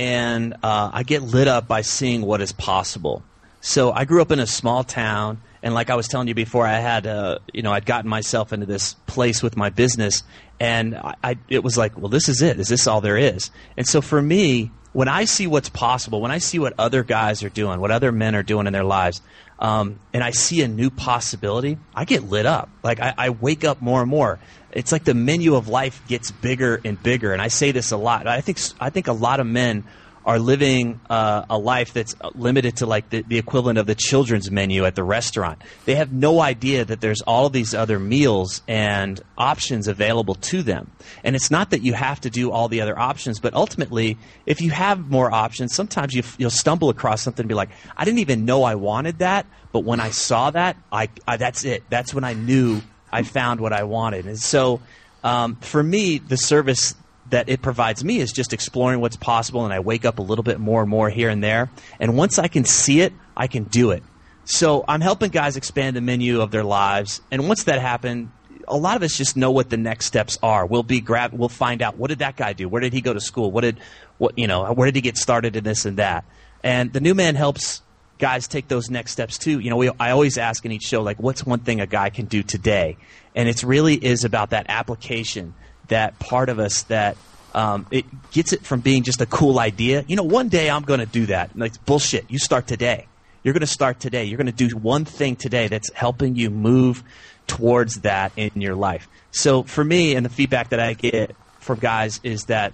and 0.00 0.54
uh, 0.64 0.90
I 0.92 1.04
get 1.04 1.22
lit 1.22 1.46
up 1.46 1.68
by 1.68 1.82
seeing 1.82 2.22
what 2.22 2.40
is 2.40 2.50
possible. 2.50 3.22
So 3.60 3.92
I 3.92 4.06
grew 4.06 4.22
up 4.22 4.32
in 4.32 4.40
a 4.40 4.48
small 4.48 4.82
town, 4.82 5.40
and 5.62 5.74
like 5.74 5.90
I 5.90 5.94
was 5.94 6.08
telling 6.08 6.26
you 6.26 6.34
before, 6.34 6.66
I 6.66 6.80
had 6.80 7.06
uh, 7.06 7.38
you 7.54 7.62
know 7.62 7.70
I'd 7.70 7.86
gotten 7.86 8.10
myself 8.10 8.52
into 8.52 8.66
this 8.66 8.94
place 9.06 9.44
with 9.44 9.56
my 9.56 9.70
business, 9.70 10.24
and 10.58 10.96
I, 10.96 11.14
I 11.22 11.38
it 11.48 11.62
was 11.62 11.78
like, 11.78 11.96
well, 11.96 12.08
this 12.08 12.28
is 12.28 12.42
it. 12.42 12.58
Is 12.58 12.66
this 12.66 12.88
all 12.88 13.00
there 13.00 13.16
is? 13.16 13.52
And 13.76 13.86
so 13.86 14.00
for 14.00 14.20
me, 14.20 14.72
when 14.92 15.08
I 15.08 15.24
see 15.24 15.46
what's 15.46 15.68
possible, 15.68 16.20
when 16.20 16.30
I 16.30 16.38
see 16.38 16.58
what 16.58 16.74
other 16.78 17.04
guys 17.04 17.42
are 17.42 17.48
doing, 17.48 17.80
what 17.80 17.90
other 17.90 18.10
men 18.12 18.34
are 18.34 18.42
doing 18.42 18.66
in 18.66 18.72
their 18.72 18.84
lives, 18.84 19.22
um, 19.58 20.00
and 20.12 20.24
I 20.24 20.30
see 20.30 20.62
a 20.62 20.68
new 20.68 20.90
possibility, 20.90 21.78
I 21.94 22.04
get 22.04 22.24
lit 22.24 22.46
up. 22.46 22.70
Like 22.82 22.98
I, 23.00 23.14
I 23.16 23.30
wake 23.30 23.64
up 23.64 23.80
more 23.80 24.00
and 24.00 24.10
more. 24.10 24.38
It's 24.72 24.92
like 24.92 25.04
the 25.04 25.14
menu 25.14 25.54
of 25.54 25.68
life 25.68 26.00
gets 26.08 26.30
bigger 26.30 26.80
and 26.84 27.00
bigger. 27.00 27.32
And 27.32 27.42
I 27.42 27.48
say 27.48 27.72
this 27.72 27.90
a 27.90 27.96
lot. 27.96 28.26
I 28.26 28.40
think 28.40 28.58
I 28.80 28.90
think 28.90 29.08
a 29.08 29.12
lot 29.12 29.40
of 29.40 29.46
men 29.46 29.84
are 30.30 30.38
living 30.38 31.00
uh, 31.10 31.44
a 31.50 31.58
life 31.58 31.92
that's 31.92 32.14
limited 32.36 32.76
to 32.76 32.86
like 32.86 33.10
the, 33.10 33.22
the 33.22 33.36
equivalent 33.36 33.80
of 33.80 33.86
the 33.86 33.96
children's 33.96 34.48
menu 34.48 34.84
at 34.84 34.94
the 34.94 35.02
restaurant. 35.02 35.60
They 35.86 35.96
have 35.96 36.12
no 36.12 36.40
idea 36.40 36.84
that 36.84 37.00
there's 37.00 37.20
all 37.22 37.50
these 37.50 37.74
other 37.74 37.98
meals 37.98 38.62
and 38.68 39.20
options 39.36 39.88
available 39.88 40.36
to 40.36 40.62
them. 40.62 40.88
And 41.24 41.34
it's 41.34 41.50
not 41.50 41.70
that 41.70 41.82
you 41.82 41.94
have 41.94 42.20
to 42.20 42.30
do 42.30 42.52
all 42.52 42.68
the 42.68 42.80
other 42.80 42.96
options, 42.96 43.40
but 43.40 43.54
ultimately, 43.54 44.18
if 44.46 44.60
you 44.60 44.70
have 44.70 45.10
more 45.10 45.32
options, 45.32 45.74
sometimes 45.74 46.14
you, 46.14 46.22
you'll 46.38 46.50
stumble 46.50 46.90
across 46.90 47.22
something 47.22 47.42
and 47.42 47.48
be 47.48 47.56
like, 47.56 47.70
I 47.96 48.04
didn't 48.04 48.20
even 48.20 48.44
know 48.44 48.62
I 48.62 48.76
wanted 48.76 49.18
that, 49.18 49.46
but 49.72 49.80
when 49.80 49.98
I 49.98 50.10
saw 50.10 50.52
that, 50.52 50.76
I, 50.92 51.08
I 51.26 51.38
that's 51.38 51.64
it. 51.64 51.82
That's 51.90 52.14
when 52.14 52.22
I 52.22 52.34
knew 52.34 52.82
I 53.10 53.24
found 53.24 53.58
what 53.58 53.72
I 53.72 53.82
wanted. 53.82 54.26
And 54.26 54.38
so, 54.38 54.80
um, 55.24 55.56
for 55.56 55.82
me, 55.82 56.18
the 56.18 56.36
service 56.36 56.94
that 57.30 57.48
it 57.48 57.62
provides 57.62 58.04
me 58.04 58.20
is 58.20 58.32
just 58.32 58.52
exploring 58.52 59.00
what's 59.00 59.16
possible, 59.16 59.64
and 59.64 59.72
I 59.72 59.80
wake 59.80 60.04
up 60.04 60.18
a 60.18 60.22
little 60.22 60.42
bit 60.42 60.60
more 60.60 60.82
and 60.82 60.90
more 60.90 61.08
here 61.10 61.28
and 61.28 61.42
there. 61.42 61.70
And 61.98 62.16
once 62.16 62.38
I 62.38 62.48
can 62.48 62.64
see 62.64 63.00
it, 63.00 63.12
I 63.36 63.46
can 63.46 63.64
do 63.64 63.90
it. 63.90 64.02
So 64.44 64.84
I'm 64.88 65.00
helping 65.00 65.30
guys 65.30 65.56
expand 65.56 65.96
the 65.96 66.00
menu 66.00 66.40
of 66.40 66.50
their 66.50 66.64
lives, 66.64 67.20
and 67.30 67.46
once 67.48 67.64
that 67.64 67.80
happens, 67.80 68.28
a 68.68 68.76
lot 68.76 68.96
of 68.96 69.02
us 69.02 69.16
just 69.16 69.36
know 69.36 69.50
what 69.50 69.68
the 69.68 69.76
next 69.76 70.06
steps 70.06 70.38
are. 70.42 70.64
We'll 70.64 70.82
be 70.82 71.00
grab, 71.00 71.32
we'll 71.32 71.48
find 71.48 71.82
out 71.82 71.96
what 71.96 72.08
did 72.08 72.20
that 72.20 72.36
guy 72.36 72.52
do? 72.52 72.68
Where 72.68 72.80
did 72.80 72.92
he 72.92 73.00
go 73.00 73.12
to 73.12 73.20
school? 73.20 73.50
What 73.50 73.62
did, 73.62 73.80
what 74.18 74.38
you 74.38 74.46
know? 74.46 74.72
Where 74.72 74.86
did 74.86 74.94
he 74.94 75.00
get 75.00 75.16
started 75.16 75.56
in 75.56 75.64
this 75.64 75.84
and 75.84 75.96
that? 75.96 76.24
And 76.62 76.92
the 76.92 77.00
new 77.00 77.14
man 77.14 77.34
helps 77.34 77.82
guys 78.18 78.46
take 78.46 78.68
those 78.68 78.90
next 78.90 79.12
steps 79.12 79.38
too. 79.38 79.58
You 79.58 79.70
know, 79.70 79.76
we, 79.76 79.90
I 79.98 80.10
always 80.10 80.38
ask 80.38 80.64
in 80.64 80.72
each 80.72 80.84
show, 80.84 81.02
like, 81.02 81.18
what's 81.18 81.44
one 81.44 81.60
thing 81.60 81.80
a 81.80 81.86
guy 81.86 82.10
can 82.10 82.26
do 82.26 82.42
today? 82.42 82.96
And 83.34 83.48
it 83.48 83.62
really 83.62 83.94
is 83.94 84.24
about 84.24 84.50
that 84.50 84.66
application, 84.68 85.54
that 85.90 86.18
part 86.18 86.48
of 86.48 86.58
us 86.58 86.82
that 86.84 87.16
um, 87.54 87.86
it 87.90 88.04
gets 88.30 88.52
it 88.52 88.64
from 88.64 88.80
being 88.80 89.02
just 89.02 89.20
a 89.20 89.26
cool 89.26 89.58
idea. 89.58 90.04
You 90.08 90.16
know, 90.16 90.22
one 90.22 90.48
day 90.48 90.70
I'm 90.70 90.82
going 90.82 91.00
to 91.00 91.06
do 91.06 91.26
that. 91.26 91.56
Like 91.56 91.84
bullshit. 91.84 92.30
You 92.30 92.38
start 92.38 92.66
today. 92.66 93.06
You're 93.42 93.54
going 93.54 93.60
to 93.60 93.66
start 93.66 94.00
today. 94.00 94.24
You're 94.24 94.36
going 94.36 94.46
to 94.46 94.68
do 94.68 94.76
one 94.76 95.04
thing 95.04 95.36
today 95.36 95.68
that's 95.68 95.92
helping 95.92 96.36
you 96.36 96.50
move 96.50 97.02
towards 97.46 98.00
that 98.00 98.32
in 98.36 98.52
your 98.56 98.74
life. 98.74 99.08
So 99.30 99.62
for 99.62 99.84
me, 99.84 100.14
and 100.14 100.24
the 100.24 100.30
feedback 100.30 100.70
that 100.70 100.80
I 100.80 100.94
get 100.94 101.34
from 101.58 101.78
guys 101.78 102.20
is 102.22 102.44
that 102.44 102.72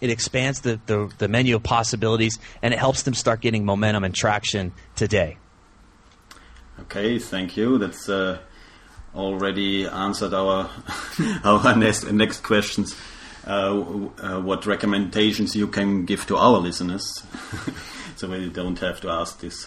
it 0.00 0.10
expands 0.10 0.62
the, 0.62 0.80
the, 0.86 1.12
the 1.18 1.28
menu 1.28 1.56
of 1.56 1.62
possibilities 1.62 2.38
and 2.62 2.72
it 2.72 2.78
helps 2.78 3.02
them 3.02 3.14
start 3.14 3.40
getting 3.40 3.64
momentum 3.64 4.04
and 4.04 4.14
traction 4.14 4.72
today. 4.96 5.36
Okay, 6.80 7.18
thank 7.18 7.56
you. 7.56 7.76
That's 7.76 8.08
uh, 8.08 8.38
already 9.14 9.86
answered 9.86 10.34
our 10.34 10.70
our 11.44 11.76
next 11.76 12.10
next 12.12 12.42
questions. 12.42 12.96
Uh, 13.46 14.08
uh, 14.22 14.38
what 14.40 14.66
recommendations 14.66 15.56
you 15.56 15.66
can 15.66 16.04
give 16.04 16.26
to 16.26 16.36
our 16.36 16.58
listeners, 16.58 17.22
so 18.16 18.28
we 18.28 18.50
don't 18.50 18.78
have 18.80 19.00
to 19.00 19.08
ask 19.08 19.40
this. 19.40 19.66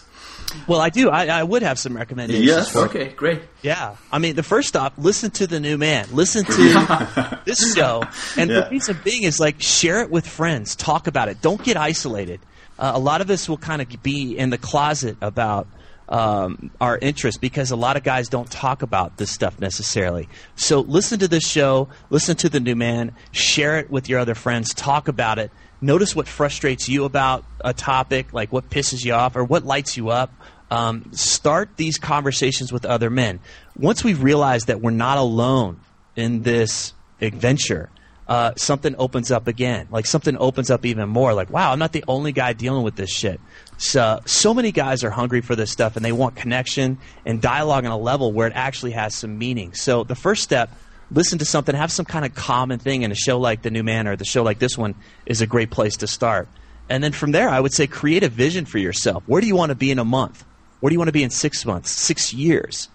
Well, 0.68 0.80
I 0.80 0.90
do. 0.90 1.10
I, 1.10 1.26
I 1.26 1.42
would 1.42 1.62
have 1.62 1.78
some 1.78 1.96
recommendations. 1.96 2.46
Yes. 2.46 2.70
for 2.72 2.84
Okay, 2.84 3.08
great. 3.08 3.42
Yeah, 3.62 3.96
I 4.12 4.18
mean, 4.20 4.36
the 4.36 4.44
first 4.44 4.68
stop, 4.68 4.92
listen 4.96 5.32
to 5.32 5.48
the 5.48 5.58
new 5.58 5.76
man. 5.76 6.06
Listen 6.12 6.44
to 6.44 7.40
this 7.44 7.74
show, 7.74 8.04
and 8.36 8.48
Yeah. 8.48 8.60
the 8.60 8.68
reason 8.70 8.96
being 9.02 9.24
is 9.24 9.40
like 9.40 9.60
share 9.60 10.02
it 10.02 10.10
with 10.10 10.26
friends, 10.26 10.76
talk 10.76 11.08
about 11.08 11.28
it. 11.28 11.42
Don't 11.42 11.62
get 11.62 11.76
isolated. 11.76 12.38
Uh, 12.78 12.92
a 12.94 12.98
lot 13.00 13.20
of 13.22 13.28
us 13.30 13.48
will 13.48 13.58
kind 13.58 13.82
of 13.82 13.88
be 14.04 14.38
in 14.38 14.50
the 14.50 14.58
closet 14.58 15.16
about 15.20 15.66
um, 16.08 16.70
our 16.80 16.98
interest 16.98 17.40
because 17.40 17.70
a 17.70 17.76
lot 17.76 17.96
of 17.96 18.02
guys 18.02 18.28
don't 18.28 18.50
talk 18.50 18.82
about 18.82 19.16
this 19.16 19.30
stuff 19.30 19.58
necessarily. 19.60 20.28
So 20.56 20.80
listen 20.80 21.18
to 21.20 21.28
this 21.28 21.48
show, 21.48 21.88
listen 22.10 22.36
to 22.36 22.48
the 22.48 22.60
new 22.60 22.76
man, 22.76 23.14
share 23.32 23.78
it 23.78 23.90
with 23.90 24.08
your 24.08 24.20
other 24.20 24.34
friends, 24.34 24.74
talk 24.74 25.08
about 25.08 25.38
it. 25.38 25.50
Notice 25.80 26.14
what 26.14 26.28
frustrates 26.28 26.88
you 26.88 27.04
about 27.04 27.44
a 27.60 27.74
topic, 27.74 28.32
like 28.32 28.52
what 28.52 28.70
pisses 28.70 29.04
you 29.04 29.12
off 29.12 29.36
or 29.36 29.44
what 29.44 29.64
lights 29.64 29.96
you 29.96 30.10
up. 30.10 30.32
Um, 30.70 31.12
start 31.12 31.76
these 31.76 31.98
conversations 31.98 32.72
with 32.72 32.84
other 32.84 33.10
men. 33.10 33.40
Once 33.76 34.02
we 34.02 34.14
realize 34.14 34.64
that 34.64 34.80
we're 34.80 34.90
not 34.90 35.18
alone 35.18 35.80
in 36.16 36.42
this 36.42 36.94
adventure, 37.20 37.90
uh, 38.26 38.54
something 38.56 38.94
opens 38.98 39.30
up 39.30 39.46
again. 39.48 39.86
Like 39.90 40.06
something 40.06 40.36
opens 40.38 40.70
up 40.70 40.86
even 40.86 41.08
more. 41.08 41.34
Like, 41.34 41.50
wow, 41.50 41.72
I'm 41.72 41.78
not 41.78 41.92
the 41.92 42.04
only 42.08 42.32
guy 42.32 42.52
dealing 42.52 42.82
with 42.82 42.96
this 42.96 43.10
shit. 43.10 43.40
So, 43.76 44.20
so 44.24 44.54
many 44.54 44.72
guys 44.72 45.04
are 45.04 45.10
hungry 45.10 45.40
for 45.40 45.56
this 45.56 45.70
stuff 45.70 45.96
and 45.96 46.04
they 46.04 46.12
want 46.12 46.36
connection 46.36 46.98
and 47.26 47.40
dialogue 47.40 47.84
on 47.84 47.90
a 47.90 47.98
level 47.98 48.32
where 48.32 48.46
it 48.46 48.54
actually 48.54 48.92
has 48.92 49.14
some 49.14 49.38
meaning. 49.38 49.74
So, 49.74 50.04
the 50.04 50.14
first 50.14 50.42
step, 50.42 50.70
listen 51.10 51.38
to 51.40 51.44
something, 51.44 51.74
have 51.74 51.92
some 51.92 52.06
kind 52.06 52.24
of 52.24 52.34
common 52.34 52.78
thing, 52.78 53.04
and 53.04 53.12
a 53.12 53.16
show 53.16 53.38
like 53.38 53.62
The 53.62 53.70
New 53.70 53.82
Man 53.82 54.08
or 54.08 54.16
the 54.16 54.24
show 54.24 54.42
like 54.42 54.58
this 54.58 54.78
one 54.78 54.94
is 55.26 55.42
a 55.42 55.46
great 55.46 55.70
place 55.70 55.98
to 55.98 56.06
start. 56.06 56.48
And 56.88 57.02
then 57.02 57.12
from 57.12 57.32
there, 57.32 57.48
I 57.48 57.60
would 57.60 57.72
say 57.72 57.86
create 57.86 58.22
a 58.22 58.28
vision 58.28 58.64
for 58.64 58.78
yourself. 58.78 59.22
Where 59.26 59.40
do 59.40 59.46
you 59.46 59.56
want 59.56 59.70
to 59.70 59.74
be 59.74 59.90
in 59.90 59.98
a 59.98 60.04
month? 60.04 60.44
Where 60.80 60.90
do 60.90 60.94
you 60.94 60.98
want 60.98 61.08
to 61.08 61.12
be 61.12 61.22
in 61.22 61.30
six 61.30 61.64
months, 61.64 61.90
six 61.90 62.32
years? 62.32 62.88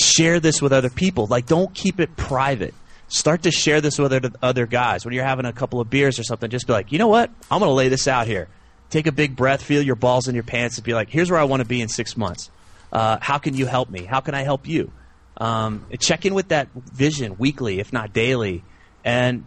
Share 0.00 0.40
this 0.40 0.60
with 0.60 0.72
other 0.72 0.90
people. 0.90 1.26
Like, 1.26 1.46
don't 1.46 1.72
keep 1.74 2.00
it 2.00 2.16
private. 2.16 2.74
Start 3.08 3.42
to 3.42 3.50
share 3.50 3.80
this 3.80 3.98
with 3.98 4.12
other, 4.12 4.30
other 4.42 4.66
guys. 4.66 5.04
When 5.04 5.14
you're 5.14 5.24
having 5.24 5.46
a 5.46 5.52
couple 5.52 5.80
of 5.80 5.88
beers 5.88 6.18
or 6.18 6.22
something, 6.24 6.50
just 6.50 6.66
be 6.66 6.72
like, 6.72 6.92
you 6.92 6.98
know 6.98 7.08
what? 7.08 7.30
I'm 7.50 7.60
going 7.60 7.70
to 7.70 7.74
lay 7.74 7.88
this 7.88 8.06
out 8.06 8.26
here. 8.26 8.48
Take 8.90 9.06
a 9.06 9.12
big 9.12 9.34
breath, 9.34 9.62
feel 9.62 9.82
your 9.82 9.96
balls 9.96 10.28
in 10.28 10.34
your 10.34 10.44
pants, 10.44 10.76
and 10.76 10.84
be 10.84 10.94
like, 10.94 11.08
here's 11.08 11.30
where 11.30 11.40
I 11.40 11.44
want 11.44 11.60
to 11.60 11.68
be 11.68 11.80
in 11.80 11.88
six 11.88 12.16
months. 12.16 12.50
Uh, 12.92 13.18
how 13.20 13.38
can 13.38 13.54
you 13.54 13.66
help 13.66 13.90
me? 13.90 14.04
How 14.04 14.20
can 14.20 14.34
I 14.34 14.42
help 14.42 14.66
you? 14.66 14.92
Um, 15.36 15.86
check 15.98 16.26
in 16.26 16.34
with 16.34 16.48
that 16.48 16.68
vision 16.72 17.36
weekly, 17.38 17.80
if 17.80 17.92
not 17.92 18.12
daily. 18.12 18.64
And 19.04 19.44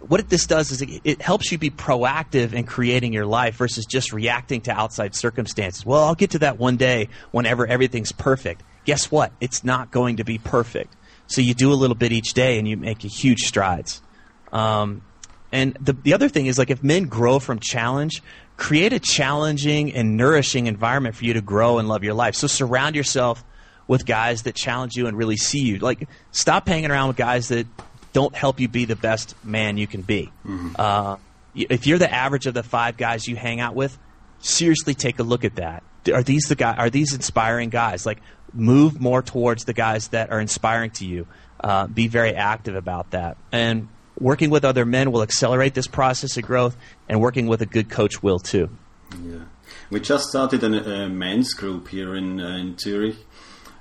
what 0.00 0.28
this 0.28 0.46
does 0.46 0.70
is 0.70 0.82
it, 0.82 1.00
it 1.04 1.22
helps 1.22 1.50
you 1.50 1.58
be 1.58 1.70
proactive 1.70 2.52
in 2.52 2.64
creating 2.64 3.12
your 3.12 3.26
life 3.26 3.56
versus 3.56 3.84
just 3.84 4.12
reacting 4.12 4.60
to 4.62 4.72
outside 4.72 5.14
circumstances. 5.14 5.84
Well, 5.84 6.04
I'll 6.04 6.14
get 6.14 6.30
to 6.30 6.38
that 6.40 6.58
one 6.58 6.76
day 6.76 7.08
whenever 7.32 7.66
everything's 7.66 8.12
perfect. 8.12 8.62
Guess 8.84 9.10
what? 9.10 9.32
It's 9.40 9.64
not 9.64 9.90
going 9.90 10.16
to 10.16 10.24
be 10.24 10.38
perfect. 10.38 10.94
So 11.28 11.40
you 11.40 11.54
do 11.54 11.72
a 11.72 11.74
little 11.74 11.96
bit 11.96 12.10
each 12.10 12.32
day 12.32 12.58
and 12.58 12.66
you 12.66 12.76
make 12.76 13.02
huge 13.02 13.42
strides. 13.42 14.02
Um, 14.52 15.02
and 15.52 15.76
the, 15.80 15.92
the 15.92 16.14
other 16.14 16.28
thing 16.28 16.46
is 16.46 16.58
like 16.58 16.70
if 16.70 16.82
men 16.82 17.04
grow 17.04 17.38
from 17.38 17.60
challenge, 17.60 18.22
create 18.56 18.92
a 18.92 18.98
challenging 18.98 19.92
and 19.92 20.16
nourishing 20.16 20.66
environment 20.66 21.14
for 21.14 21.24
you 21.24 21.34
to 21.34 21.40
grow 21.40 21.78
and 21.78 21.86
love 21.88 22.02
your 22.02 22.14
life. 22.14 22.34
So 22.34 22.46
surround 22.46 22.96
yourself 22.96 23.44
with 23.86 24.04
guys 24.04 24.42
that 24.42 24.54
challenge 24.54 24.96
you 24.96 25.06
and 25.06 25.16
really 25.16 25.36
see 25.36 25.60
you. 25.60 25.78
Like 25.78 26.08
stop 26.32 26.66
hanging 26.66 26.90
around 26.90 27.08
with 27.08 27.16
guys 27.16 27.48
that 27.48 27.66
don't 28.12 28.34
help 28.34 28.58
you 28.60 28.68
be 28.68 28.84
the 28.84 28.96
best 28.96 29.34
man 29.44 29.76
you 29.78 29.86
can 29.86 30.02
be. 30.02 30.32
Uh, 30.76 31.16
if 31.54 31.86
you're 31.86 31.98
the 31.98 32.12
average 32.12 32.46
of 32.46 32.54
the 32.54 32.62
five 32.62 32.96
guys 32.96 33.26
you 33.26 33.36
hang 33.36 33.60
out 33.60 33.74
with, 33.74 33.96
seriously 34.40 34.94
take 34.94 35.18
a 35.18 35.22
look 35.22 35.44
at 35.44 35.56
that. 35.56 35.82
Are 36.12 36.22
these 36.22 36.44
the 36.44 36.54
guy? 36.54 36.74
Are 36.74 36.90
these 36.90 37.12
inspiring 37.12 37.68
guys? 37.68 38.06
Like 38.06 38.18
move 38.52 39.00
more 39.00 39.22
towards 39.22 39.64
the 39.64 39.72
guys 39.72 40.08
that 40.08 40.30
are 40.30 40.40
inspiring 40.40 40.90
to 40.92 41.06
you. 41.06 41.26
Uh, 41.60 41.86
be 41.86 42.08
very 42.08 42.34
active 42.34 42.76
about 42.76 43.10
that. 43.10 43.36
And 43.52 43.88
working 44.18 44.50
with 44.50 44.64
other 44.64 44.84
men 44.84 45.10
will 45.12 45.22
accelerate 45.22 45.74
this 45.74 45.86
process 45.86 46.36
of 46.36 46.44
growth, 46.44 46.76
and 47.08 47.20
working 47.20 47.46
with 47.46 47.62
a 47.62 47.66
good 47.66 47.88
coach 47.88 48.22
will 48.22 48.38
too. 48.38 48.68
Yeah, 49.24 49.44
we 49.90 50.00
just 50.00 50.28
started 50.28 50.62
a, 50.62 51.04
a 51.04 51.08
men's 51.08 51.54
group 51.54 51.88
here 51.88 52.14
in 52.14 52.40
uh, 52.40 52.56
in 52.56 52.78
Zurich 52.78 53.16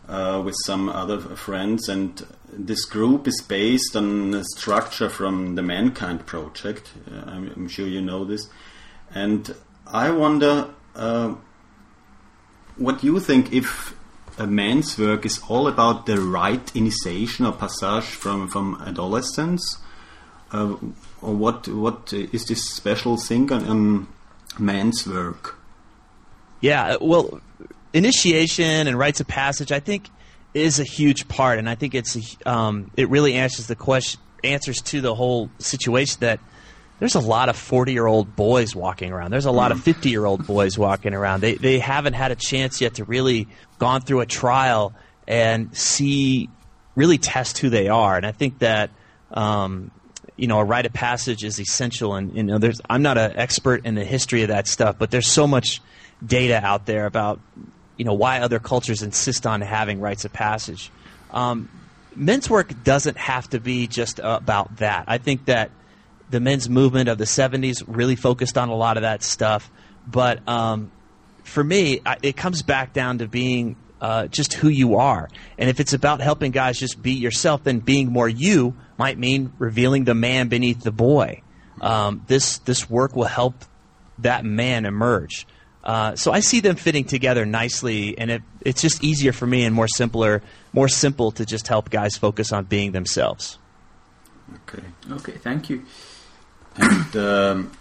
uh, 0.08 0.42
with 0.44 0.56
some 0.66 0.90
other 0.90 1.20
friends, 1.20 1.90
and 1.90 2.26
this 2.52 2.86
group 2.86 3.28
is 3.28 3.42
based 3.42 3.96
on 3.96 4.34
a 4.34 4.44
structure 4.44 5.10
from 5.10 5.56
the 5.56 5.62
Mankind 5.62 6.26
Project. 6.26 6.94
Uh, 7.12 7.30
I'm, 7.30 7.52
I'm 7.56 7.68
sure 7.68 7.88
you 7.88 8.02
know 8.02 8.26
this, 8.26 8.50
and 9.14 9.54
I 9.86 10.12
wonder. 10.12 10.74
Uh, 10.96 11.36
what 12.78 13.04
you 13.04 13.20
think 13.20 13.52
if 13.52 13.97
a 14.38 14.48
man's 14.48 14.98
work 14.98 15.26
is 15.26 15.42
all 15.48 15.68
about 15.68 16.06
the 16.06 16.20
right 16.20 16.76
initiation 16.76 17.46
or 17.46 17.52
passage 17.52 18.06
from 18.06 18.48
from 18.48 18.82
adolescence, 18.86 19.78
uh, 20.52 20.76
or 21.22 21.34
what 21.34 21.68
what 21.68 22.14
is 22.14 22.46
this 22.46 22.70
special 22.70 23.18
thing 23.18 23.52
on, 23.52 23.68
on 23.68 24.08
man's 24.60 25.08
work? 25.08 25.58
Yeah, 26.62 26.98
well, 27.00 27.42
initiation 27.94 28.88
and 28.88 28.98
rites 28.98 29.20
of 29.20 29.28
passage, 29.28 29.72
I 29.72 29.80
think, 29.80 30.10
is 30.54 30.80
a 30.80 30.84
huge 30.84 31.28
part, 31.28 31.60
and 31.60 31.70
I 31.70 31.76
think 31.76 31.94
it's 31.94 32.16
a, 32.16 32.50
um, 32.50 32.92
it 32.98 33.10
really 33.10 33.34
answers 33.34 33.68
the 33.68 33.76
question 33.76 34.22
answers 34.44 34.82
to 34.82 35.02
the 35.02 35.16
whole 35.16 35.50
situation 35.60 36.18
that 36.22 36.40
there's 37.00 37.16
a 37.16 37.20
lot 37.20 37.50
of 37.50 37.56
40 37.56 37.94
year 37.94 38.08
old 38.08 38.36
boys 38.36 38.76
walking 38.76 39.12
around. 39.12 39.32
There's 39.32 39.46
a 39.46 39.52
lot 39.52 39.72
of 39.72 39.82
50 39.82 40.10
year 40.10 40.26
old 40.26 40.48
boys 40.48 40.78
walking 40.78 41.14
around. 41.14 41.42
They, 41.42 41.56
they 41.56 41.80
haven't 41.80 42.14
had 42.14 42.32
a 42.32 42.36
chance 42.36 42.82
yet 42.82 42.96
to 42.96 43.04
really 43.04 43.48
gone 43.78 44.02
through 44.02 44.22
a 44.22 44.26
trial 44.26 44.94
and 45.28 45.76
see, 45.78 46.50
really 46.96 47.18
test 47.18 47.60
who 47.60 47.70
they 47.70 47.88
are. 47.88 48.18
And 48.18 48.26
I 48.26 48.32
think 48.32 48.60
that, 48.60 48.90
um, 49.32 49.92
you 50.36 50.48
know, 50.48 50.60
a 50.60 50.64
rite 50.64 50.86
of 50.86 50.94
passage 50.94 51.44
is 51.44 51.60
essential. 51.60 52.16
And, 52.16 52.36
you 52.36 52.44
know, 52.44 52.58
there's, 52.58 52.82
I'm 52.90 53.04
not 53.04 53.18
an 53.18 53.38
expert 53.38 53.86
in 53.86 53.96
the 53.96 54.06
history 54.06 54.42
of 54.42 54.48
that 54.48 54.68
stuff, 54.68 54.98
but 54.98 55.12
there's 55.12 55.28
so 55.28 55.48
much 55.48 55.82
data 56.26 56.60
out 56.64 56.88
there 56.88 57.06
about, 57.06 57.40
you 57.98 58.06
know, 58.06 58.14
why 58.14 58.40
other 58.40 58.60
cultures 58.60 59.04
insist 59.04 59.46
on 59.46 59.62
having 59.62 60.00
rites 60.00 60.26
of 60.26 60.34
passage. 60.34 60.92
Um, 61.30 61.70
men's 62.16 62.50
work 62.50 62.72
doesn't 62.84 63.18
have 63.18 63.50
to 63.52 63.60
be 63.60 63.86
just 63.86 64.20
about 64.24 64.78
that. 64.78 65.06
I 65.08 65.20
think 65.20 65.46
that 65.46 65.70
the 66.30 66.40
men's 66.40 66.70
movement 66.70 67.10
of 67.10 67.18
the 67.18 67.26
70s 67.26 67.84
really 67.88 68.16
focused 68.16 68.58
on 68.58 68.70
a 68.70 68.76
lot 68.76 68.98
of 68.98 69.04
that 69.04 69.24
stuff. 69.24 69.70
But 70.06 70.48
um, 70.48 70.92
for 71.44 71.64
me, 71.64 72.02
I, 72.06 72.18
it 72.22 72.36
comes 72.36 72.62
back 72.62 72.94
down 72.94 73.20
to 73.20 73.28
being 73.28 73.76
uh, 74.02 74.28
just 74.28 74.54
who 74.54 74.70
you 74.70 74.96
are. 74.96 75.30
And 75.58 75.70
if 75.70 75.80
it's 75.80 75.94
about 75.94 76.22
helping 76.22 76.52
guys 76.52 76.78
just 76.78 77.02
be 77.02 77.14
yourself, 77.14 77.64
then 77.64 77.80
being 77.80 78.12
more 78.12 78.30
you 78.30 78.76
might 78.98 79.18
mean 79.18 79.54
revealing 79.58 80.04
the 80.04 80.16
man 80.16 80.48
beneath 80.50 80.82
the 80.82 80.92
boy. 80.92 81.42
Um, 81.82 82.24
this 82.28 82.58
this 82.60 82.90
work 82.90 83.16
will 83.16 83.26
help 83.26 83.66
that 84.20 84.44
man 84.44 84.86
emerge. 84.86 85.46
Uh, 85.84 86.16
so 86.16 86.32
I 86.32 86.42
see 86.42 86.60
them 86.60 86.76
fitting 86.76 87.06
together 87.06 87.46
nicely, 87.46 88.18
and 88.18 88.30
it, 88.30 88.42
it's 88.62 88.82
just 88.82 89.04
easier 89.04 89.32
for 89.32 89.48
me 89.48 89.64
and 89.64 89.74
more 89.74 89.88
simpler, 89.88 90.42
more 90.74 90.90
simple 90.90 91.32
to 91.32 91.46
just 91.46 91.68
help 91.68 91.90
guys 91.90 92.18
focus 92.18 92.52
on 92.52 92.66
being 92.66 92.92
themselves. 92.92 93.58
Okay. 94.68 94.84
Okay, 95.12 95.34
thank 95.34 95.70
you. 95.70 95.86
And 96.78 97.16
um, 97.16 97.72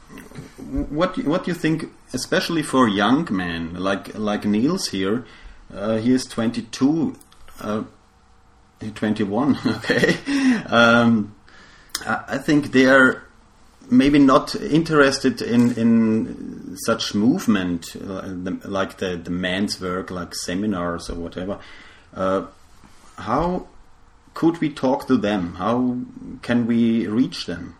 what 0.90 1.16
what 1.24 1.44
do 1.44 1.50
you 1.50 1.54
think, 1.54 1.90
especially 2.12 2.62
for 2.62 2.88
young 2.88 3.28
men 3.30 3.74
like 3.74 4.16
like 4.16 4.44
Niels 4.44 4.88
here? 4.88 5.24
Uh, 5.74 5.96
he 5.96 6.12
is 6.12 6.24
22, 6.26 7.16
uh, 7.60 7.82
21. 8.94 9.58
Okay, 9.66 10.16
um, 10.66 11.34
I, 12.06 12.24
I 12.28 12.38
think 12.38 12.72
they 12.72 12.86
are 12.86 13.24
maybe 13.90 14.18
not 14.18 14.54
interested 14.54 15.42
in 15.42 15.72
in 15.74 16.76
such 16.84 17.14
movement 17.14 17.96
uh, 17.96 18.22
the, 18.22 18.58
like 18.64 18.98
the 18.98 19.16
the 19.16 19.30
man's 19.30 19.80
work, 19.80 20.10
like 20.10 20.34
seminars 20.34 21.10
or 21.10 21.16
whatever. 21.16 21.58
Uh, 22.14 22.46
how 23.18 23.66
could 24.34 24.60
we 24.60 24.70
talk 24.70 25.06
to 25.06 25.16
them? 25.16 25.54
How 25.56 25.98
can 26.42 26.66
we 26.66 27.06
reach 27.06 27.46
them? 27.46 27.76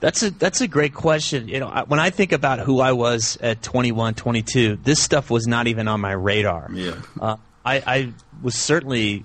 That's 0.00 0.22
a 0.22 0.30
that's 0.30 0.60
a 0.60 0.68
great 0.68 0.94
question. 0.94 1.48
You 1.48 1.60
know, 1.60 1.84
when 1.88 2.00
I 2.00 2.10
think 2.10 2.32
about 2.32 2.58
who 2.60 2.80
I 2.80 2.92
was 2.92 3.38
at 3.40 3.62
21, 3.62 4.14
22, 4.14 4.76
this 4.76 5.00
stuff 5.02 5.30
was 5.30 5.46
not 5.46 5.66
even 5.66 5.88
on 5.88 6.00
my 6.00 6.12
radar. 6.12 6.68
Yeah. 6.72 7.00
Uh, 7.20 7.36
I, 7.64 7.82
I 7.86 8.12
was 8.42 8.54
certainly 8.54 9.24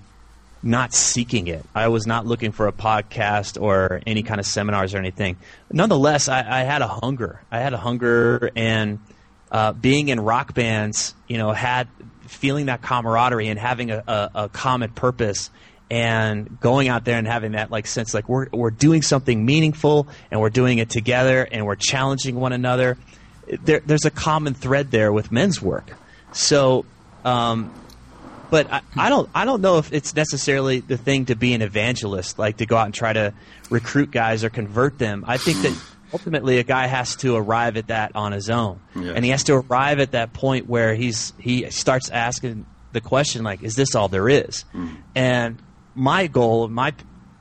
not 0.62 0.94
seeking 0.94 1.48
it. 1.48 1.64
I 1.74 1.88
was 1.88 2.06
not 2.06 2.26
looking 2.26 2.52
for 2.52 2.68
a 2.68 2.72
podcast 2.72 3.60
or 3.60 4.00
any 4.06 4.22
kind 4.22 4.40
of 4.40 4.46
seminars 4.46 4.94
or 4.94 4.98
anything. 4.98 5.36
Nonetheless, 5.70 6.28
I, 6.28 6.38
I 6.38 6.62
had 6.62 6.82
a 6.82 6.88
hunger. 6.88 7.40
I 7.50 7.58
had 7.58 7.74
a 7.74 7.78
hunger, 7.78 8.50
and 8.56 9.00
uh, 9.50 9.72
being 9.72 10.08
in 10.08 10.20
rock 10.20 10.54
bands, 10.54 11.14
you 11.28 11.38
know, 11.38 11.52
had 11.52 11.88
feeling 12.26 12.66
that 12.66 12.80
camaraderie 12.80 13.48
and 13.48 13.58
having 13.58 13.90
a, 13.90 14.02
a, 14.06 14.30
a 14.34 14.48
common 14.48 14.90
purpose 14.90 15.50
and 15.92 16.58
going 16.58 16.88
out 16.88 17.04
there 17.04 17.18
and 17.18 17.26
having 17.26 17.52
that 17.52 17.70
like 17.70 17.86
sense 17.86 18.14
like 18.14 18.26
we're 18.26 18.46
we're 18.50 18.70
doing 18.70 19.02
something 19.02 19.44
meaningful 19.44 20.08
and 20.30 20.40
we're 20.40 20.48
doing 20.48 20.78
it 20.78 20.88
together 20.88 21.46
and 21.52 21.66
we're 21.66 21.76
challenging 21.76 22.34
one 22.36 22.54
another. 22.54 22.96
There, 23.62 23.80
there's 23.80 24.06
a 24.06 24.10
common 24.10 24.54
thread 24.54 24.90
there 24.90 25.12
with 25.12 25.30
men's 25.30 25.60
work. 25.60 25.92
So, 26.32 26.86
um, 27.26 27.70
but 28.48 28.72
I, 28.72 28.80
I 28.96 29.08
don't 29.10 29.28
I 29.34 29.44
don't 29.44 29.60
know 29.60 29.76
if 29.76 29.92
it's 29.92 30.16
necessarily 30.16 30.80
the 30.80 30.96
thing 30.96 31.26
to 31.26 31.34
be 31.36 31.52
an 31.52 31.60
evangelist, 31.60 32.38
like 32.38 32.56
to 32.56 32.66
go 32.66 32.78
out 32.78 32.86
and 32.86 32.94
try 32.94 33.12
to 33.12 33.34
recruit 33.68 34.10
guys 34.10 34.44
or 34.44 34.48
convert 34.48 34.98
them. 34.98 35.24
I 35.28 35.36
think 35.36 35.60
that 35.60 35.78
ultimately 36.14 36.56
a 36.58 36.62
guy 36.64 36.86
has 36.86 37.16
to 37.16 37.36
arrive 37.36 37.76
at 37.76 37.88
that 37.88 38.12
on 38.16 38.32
his 38.32 38.48
own, 38.48 38.80
Yeah. 38.96 39.12
and 39.14 39.26
he 39.26 39.30
has 39.30 39.44
to 39.44 39.54
arrive 39.56 40.00
at 40.00 40.12
that 40.12 40.32
point 40.32 40.68
where 40.70 40.94
he's 40.94 41.34
he 41.38 41.68
starts 41.70 42.08
asking 42.08 42.64
the 42.92 43.02
question 43.02 43.42
like, 43.44 43.62
"Is 43.62 43.74
this 43.74 43.94
all 43.94 44.08
there 44.08 44.30
is?" 44.30 44.64
And 45.14 45.58
my 45.94 46.26
goal, 46.26 46.68
my 46.68 46.92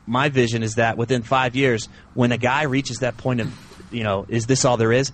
my 0.07 0.29
vision 0.29 0.63
is 0.63 0.75
that 0.75 0.97
within 0.97 1.21
five 1.23 1.55
years, 1.55 1.87
when 2.13 2.31
a 2.31 2.37
guy 2.37 2.63
reaches 2.63 2.97
that 2.97 3.17
point 3.17 3.39
of, 3.39 3.87
you 3.91 4.03
know, 4.03 4.25
is 4.27 4.47
this 4.47 4.65
all 4.65 4.77
there 4.77 4.91
is? 4.91 5.11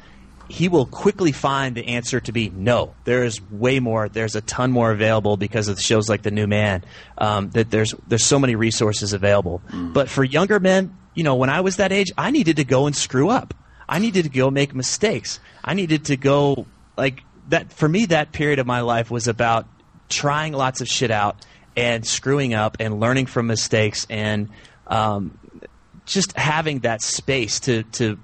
He 0.50 0.70
will 0.70 0.86
quickly 0.86 1.34
find 1.34 1.76
the 1.76 1.88
answer 1.88 2.22
to 2.22 2.32
be 2.32 2.50
no. 2.50 2.96
There 3.04 3.26
is 3.26 3.42
way 3.52 3.82
more. 3.82 4.08
There's 4.08 4.36
a 4.36 4.42
ton 4.42 4.72
more 4.72 4.92
available 4.92 5.36
because 5.36 5.68
of 5.68 5.80
shows 5.80 6.08
like 6.08 6.22
The 6.24 6.32
New 6.32 6.48
Man. 6.48 6.86
Um, 7.18 7.50
that 7.50 7.70
there's 7.70 7.94
there's 8.08 8.24
so 8.24 8.40
many 8.40 8.56
resources 8.56 9.12
available. 9.12 9.62
But 9.74 10.10
for 10.10 10.24
younger 10.24 10.60
men, 10.60 10.98
you 11.16 11.24
know, 11.24 11.36
when 11.36 11.50
I 11.50 11.62
was 11.62 11.76
that 11.78 11.92
age, 11.92 12.12
I 12.18 12.32
needed 12.32 12.56
to 12.58 12.64
go 12.64 12.88
and 12.88 12.96
screw 12.96 13.30
up. 13.30 13.54
I 13.90 14.00
needed 14.00 14.24
to 14.24 14.30
go 14.30 14.50
make 14.50 14.74
mistakes. 14.74 15.40
I 15.64 15.74
needed 15.74 16.06
to 16.06 16.18
go 16.18 16.66
like 16.98 17.24
that. 17.50 17.74
For 17.74 17.90
me, 17.90 18.06
that 18.06 18.32
period 18.32 18.60
of 18.60 18.68
my 18.68 18.82
life 18.82 19.12
was 19.12 19.28
about 19.28 19.68
trying 20.10 20.54
lots 20.54 20.80
of 20.80 20.88
shit 20.88 21.12
out 21.12 21.46
and 21.78 22.06
screwing 22.06 22.56
up 22.56 22.78
and 22.80 23.00
learning 23.00 23.28
from 23.28 23.48
mistakes 23.48 24.08
and 24.10 24.50
um, 24.88 25.38
just 26.06 26.36
having 26.36 26.80
that 26.80 27.02
space 27.02 27.60
to 27.62 27.84
to 27.84 28.18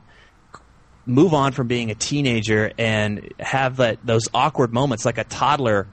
move 1.06 1.34
on 1.34 1.52
from 1.52 1.68
being 1.68 1.92
a 1.92 1.96
teenager 1.96 2.72
and 2.78 3.34
have 3.39 3.78
that 3.78 4.00
those 4.04 4.28
awkward 4.34 4.74
moments 4.74 5.06
like 5.06 5.18
a 5.18 5.24
toddler 5.26 5.88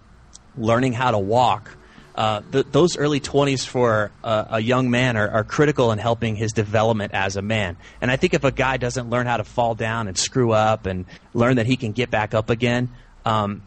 learning 0.57 0.95
how 0.95 1.11
to 1.11 1.19
walk. 1.19 1.77
Uh, 2.15 2.43
th- 2.53 2.67
those 2.73 2.97
early 2.99 3.21
20s 3.21 3.65
for 3.65 4.11
a, 4.25 4.47
a 4.51 4.61
young 4.61 4.91
man 4.91 5.17
are, 5.17 5.31
are 5.31 5.45
critical 5.45 5.93
in 5.93 5.99
helping 5.99 6.37
his 6.37 6.53
development 6.53 7.15
as 7.15 7.37
a 7.37 7.43
man. 7.43 7.77
And 8.01 8.11
I 8.11 8.17
think 8.17 8.35
if 8.35 8.45
a 8.45 8.51
guy 8.51 8.77
doesn't 8.77 9.09
learn 9.09 9.27
how 9.27 9.37
to 9.37 9.45
fall 9.45 9.75
down 9.75 10.09
and 10.09 10.19
screw 10.19 10.53
up 10.53 10.87
and 10.87 11.07
learn 11.35 11.57
that 11.57 11.67
he 11.67 11.77
can 11.77 11.93
get 11.93 12.11
back 12.11 12.35
up 12.35 12.51
again, 12.51 12.91
um, 13.25 13.63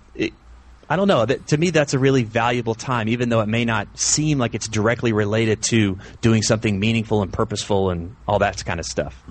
I 0.90 0.96
don't 0.96 1.08
know. 1.08 1.26
That, 1.26 1.48
to 1.48 1.58
me, 1.58 1.70
that's 1.70 1.94
a 1.94 2.00
really 2.00 2.24
valuable 2.24 2.76
time, 2.76 3.08
even 3.10 3.30
though 3.30 3.42
it 3.42 3.48
may 3.48 3.66
not 3.66 3.88
seem 3.98 4.38
like 4.38 4.54
it's 4.54 4.68
directly 4.68 5.14
related 5.14 5.62
to 5.64 5.98
doing 6.22 6.42
something 6.42 6.80
meaningful 6.80 7.22
and 7.22 7.32
purposeful 7.32 7.90
and 7.90 8.16
all 8.28 8.40
that 8.40 8.64
kind 8.66 8.80
of 8.80 8.86
stuff. 8.86 9.24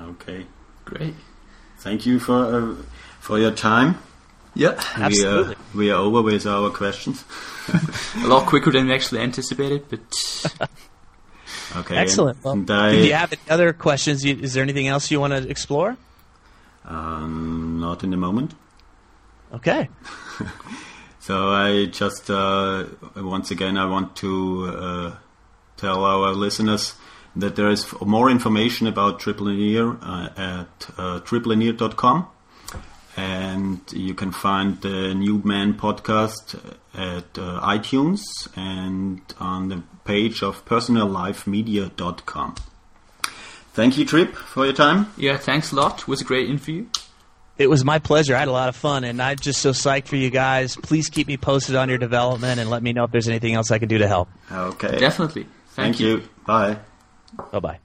Okay. 0.00 0.46
Great. 0.84 1.14
Thank 1.78 2.06
you 2.06 2.18
for 2.18 2.44
uh, 2.44 2.74
for 3.20 3.38
your 3.38 3.52
time. 3.52 3.98
Yeah, 4.54 4.80
Absolutely. 4.96 5.54
We 5.74 5.90
are, 5.90 5.90
we 5.90 5.90
are 5.92 6.00
over 6.00 6.22
with 6.22 6.46
our 6.46 6.70
questions. 6.70 7.24
a 8.16 8.26
lot 8.26 8.46
quicker 8.46 8.72
than 8.72 8.86
we 8.86 8.94
actually 8.94 9.20
anticipated, 9.20 9.84
but 9.88 10.00
Okay. 11.76 11.96
Excellent. 11.96 12.42
Well, 12.42 12.64
I, 12.68 12.90
do 12.90 13.06
you 13.06 13.14
have 13.14 13.32
any 13.32 13.42
other 13.48 13.72
questions? 13.72 14.24
Is 14.24 14.54
there 14.54 14.62
anything 14.62 14.88
else 14.88 15.10
you 15.10 15.20
want 15.20 15.32
to 15.32 15.48
explore? 15.48 15.96
um, 16.84 17.78
not 17.80 18.02
in 18.02 18.10
the 18.10 18.16
moment. 18.16 18.54
Okay. 19.52 19.88
So 21.22 21.50
I 21.50 21.84
just 21.84 22.30
uh, 22.30 22.86
once 23.14 23.50
again 23.50 23.76
I 23.76 23.84
want 23.84 24.16
to 24.16 24.64
uh, 24.66 25.16
tell 25.76 26.02
our 26.04 26.32
listeners 26.32 26.94
that 27.36 27.56
there 27.56 27.68
is 27.68 27.86
more 28.00 28.30
information 28.30 28.86
about 28.86 29.20
Trip 29.20 29.38
Lanier 29.38 29.98
uh, 30.02 30.30
at 30.36 30.90
uh, 30.96 31.20
triplanier.com 31.20 32.26
and 33.16 33.80
you 33.92 34.14
can 34.14 34.32
find 34.32 34.80
the 34.80 35.14
New 35.14 35.42
Man 35.44 35.74
podcast 35.74 36.58
at 36.94 37.38
uh, 37.38 37.60
iTunes 37.60 38.22
and 38.56 39.20
on 39.38 39.68
the 39.68 39.82
page 40.04 40.42
of 40.42 40.64
personallifemedia.com. 40.64 42.54
Thank 43.72 43.98
you, 43.98 44.04
Trip, 44.06 44.34
for 44.34 44.64
your 44.64 44.74
time. 44.74 45.12
yeah, 45.18 45.36
thanks 45.36 45.70
a 45.70 45.76
lot. 45.76 46.00
It 46.00 46.08
was 46.08 46.22
a 46.22 46.24
great 46.24 46.48
interview. 46.48 46.86
It 47.60 47.68
was 47.68 47.84
my 47.84 47.98
pleasure. 47.98 48.34
I 48.34 48.38
had 48.38 48.48
a 48.48 48.52
lot 48.52 48.70
of 48.70 48.74
fun, 48.74 49.04
and 49.04 49.20
I'm 49.20 49.36
just 49.36 49.60
so 49.60 49.72
psyched 49.72 50.08
for 50.08 50.16
you 50.16 50.30
guys. 50.30 50.76
Please 50.76 51.10
keep 51.10 51.26
me 51.26 51.36
posted 51.36 51.76
on 51.76 51.90
your 51.90 51.98
development 51.98 52.58
and 52.58 52.70
let 52.70 52.82
me 52.82 52.94
know 52.94 53.04
if 53.04 53.10
there's 53.10 53.28
anything 53.28 53.52
else 53.52 53.70
I 53.70 53.78
can 53.78 53.86
do 53.86 53.98
to 53.98 54.08
help. 54.08 54.30
Okay. 54.50 54.98
Definitely. 54.98 55.46
Thank 55.72 56.00
you. 56.00 56.22
Bye. 56.46 56.78
Bye 57.52 57.60
bye. 57.60 57.78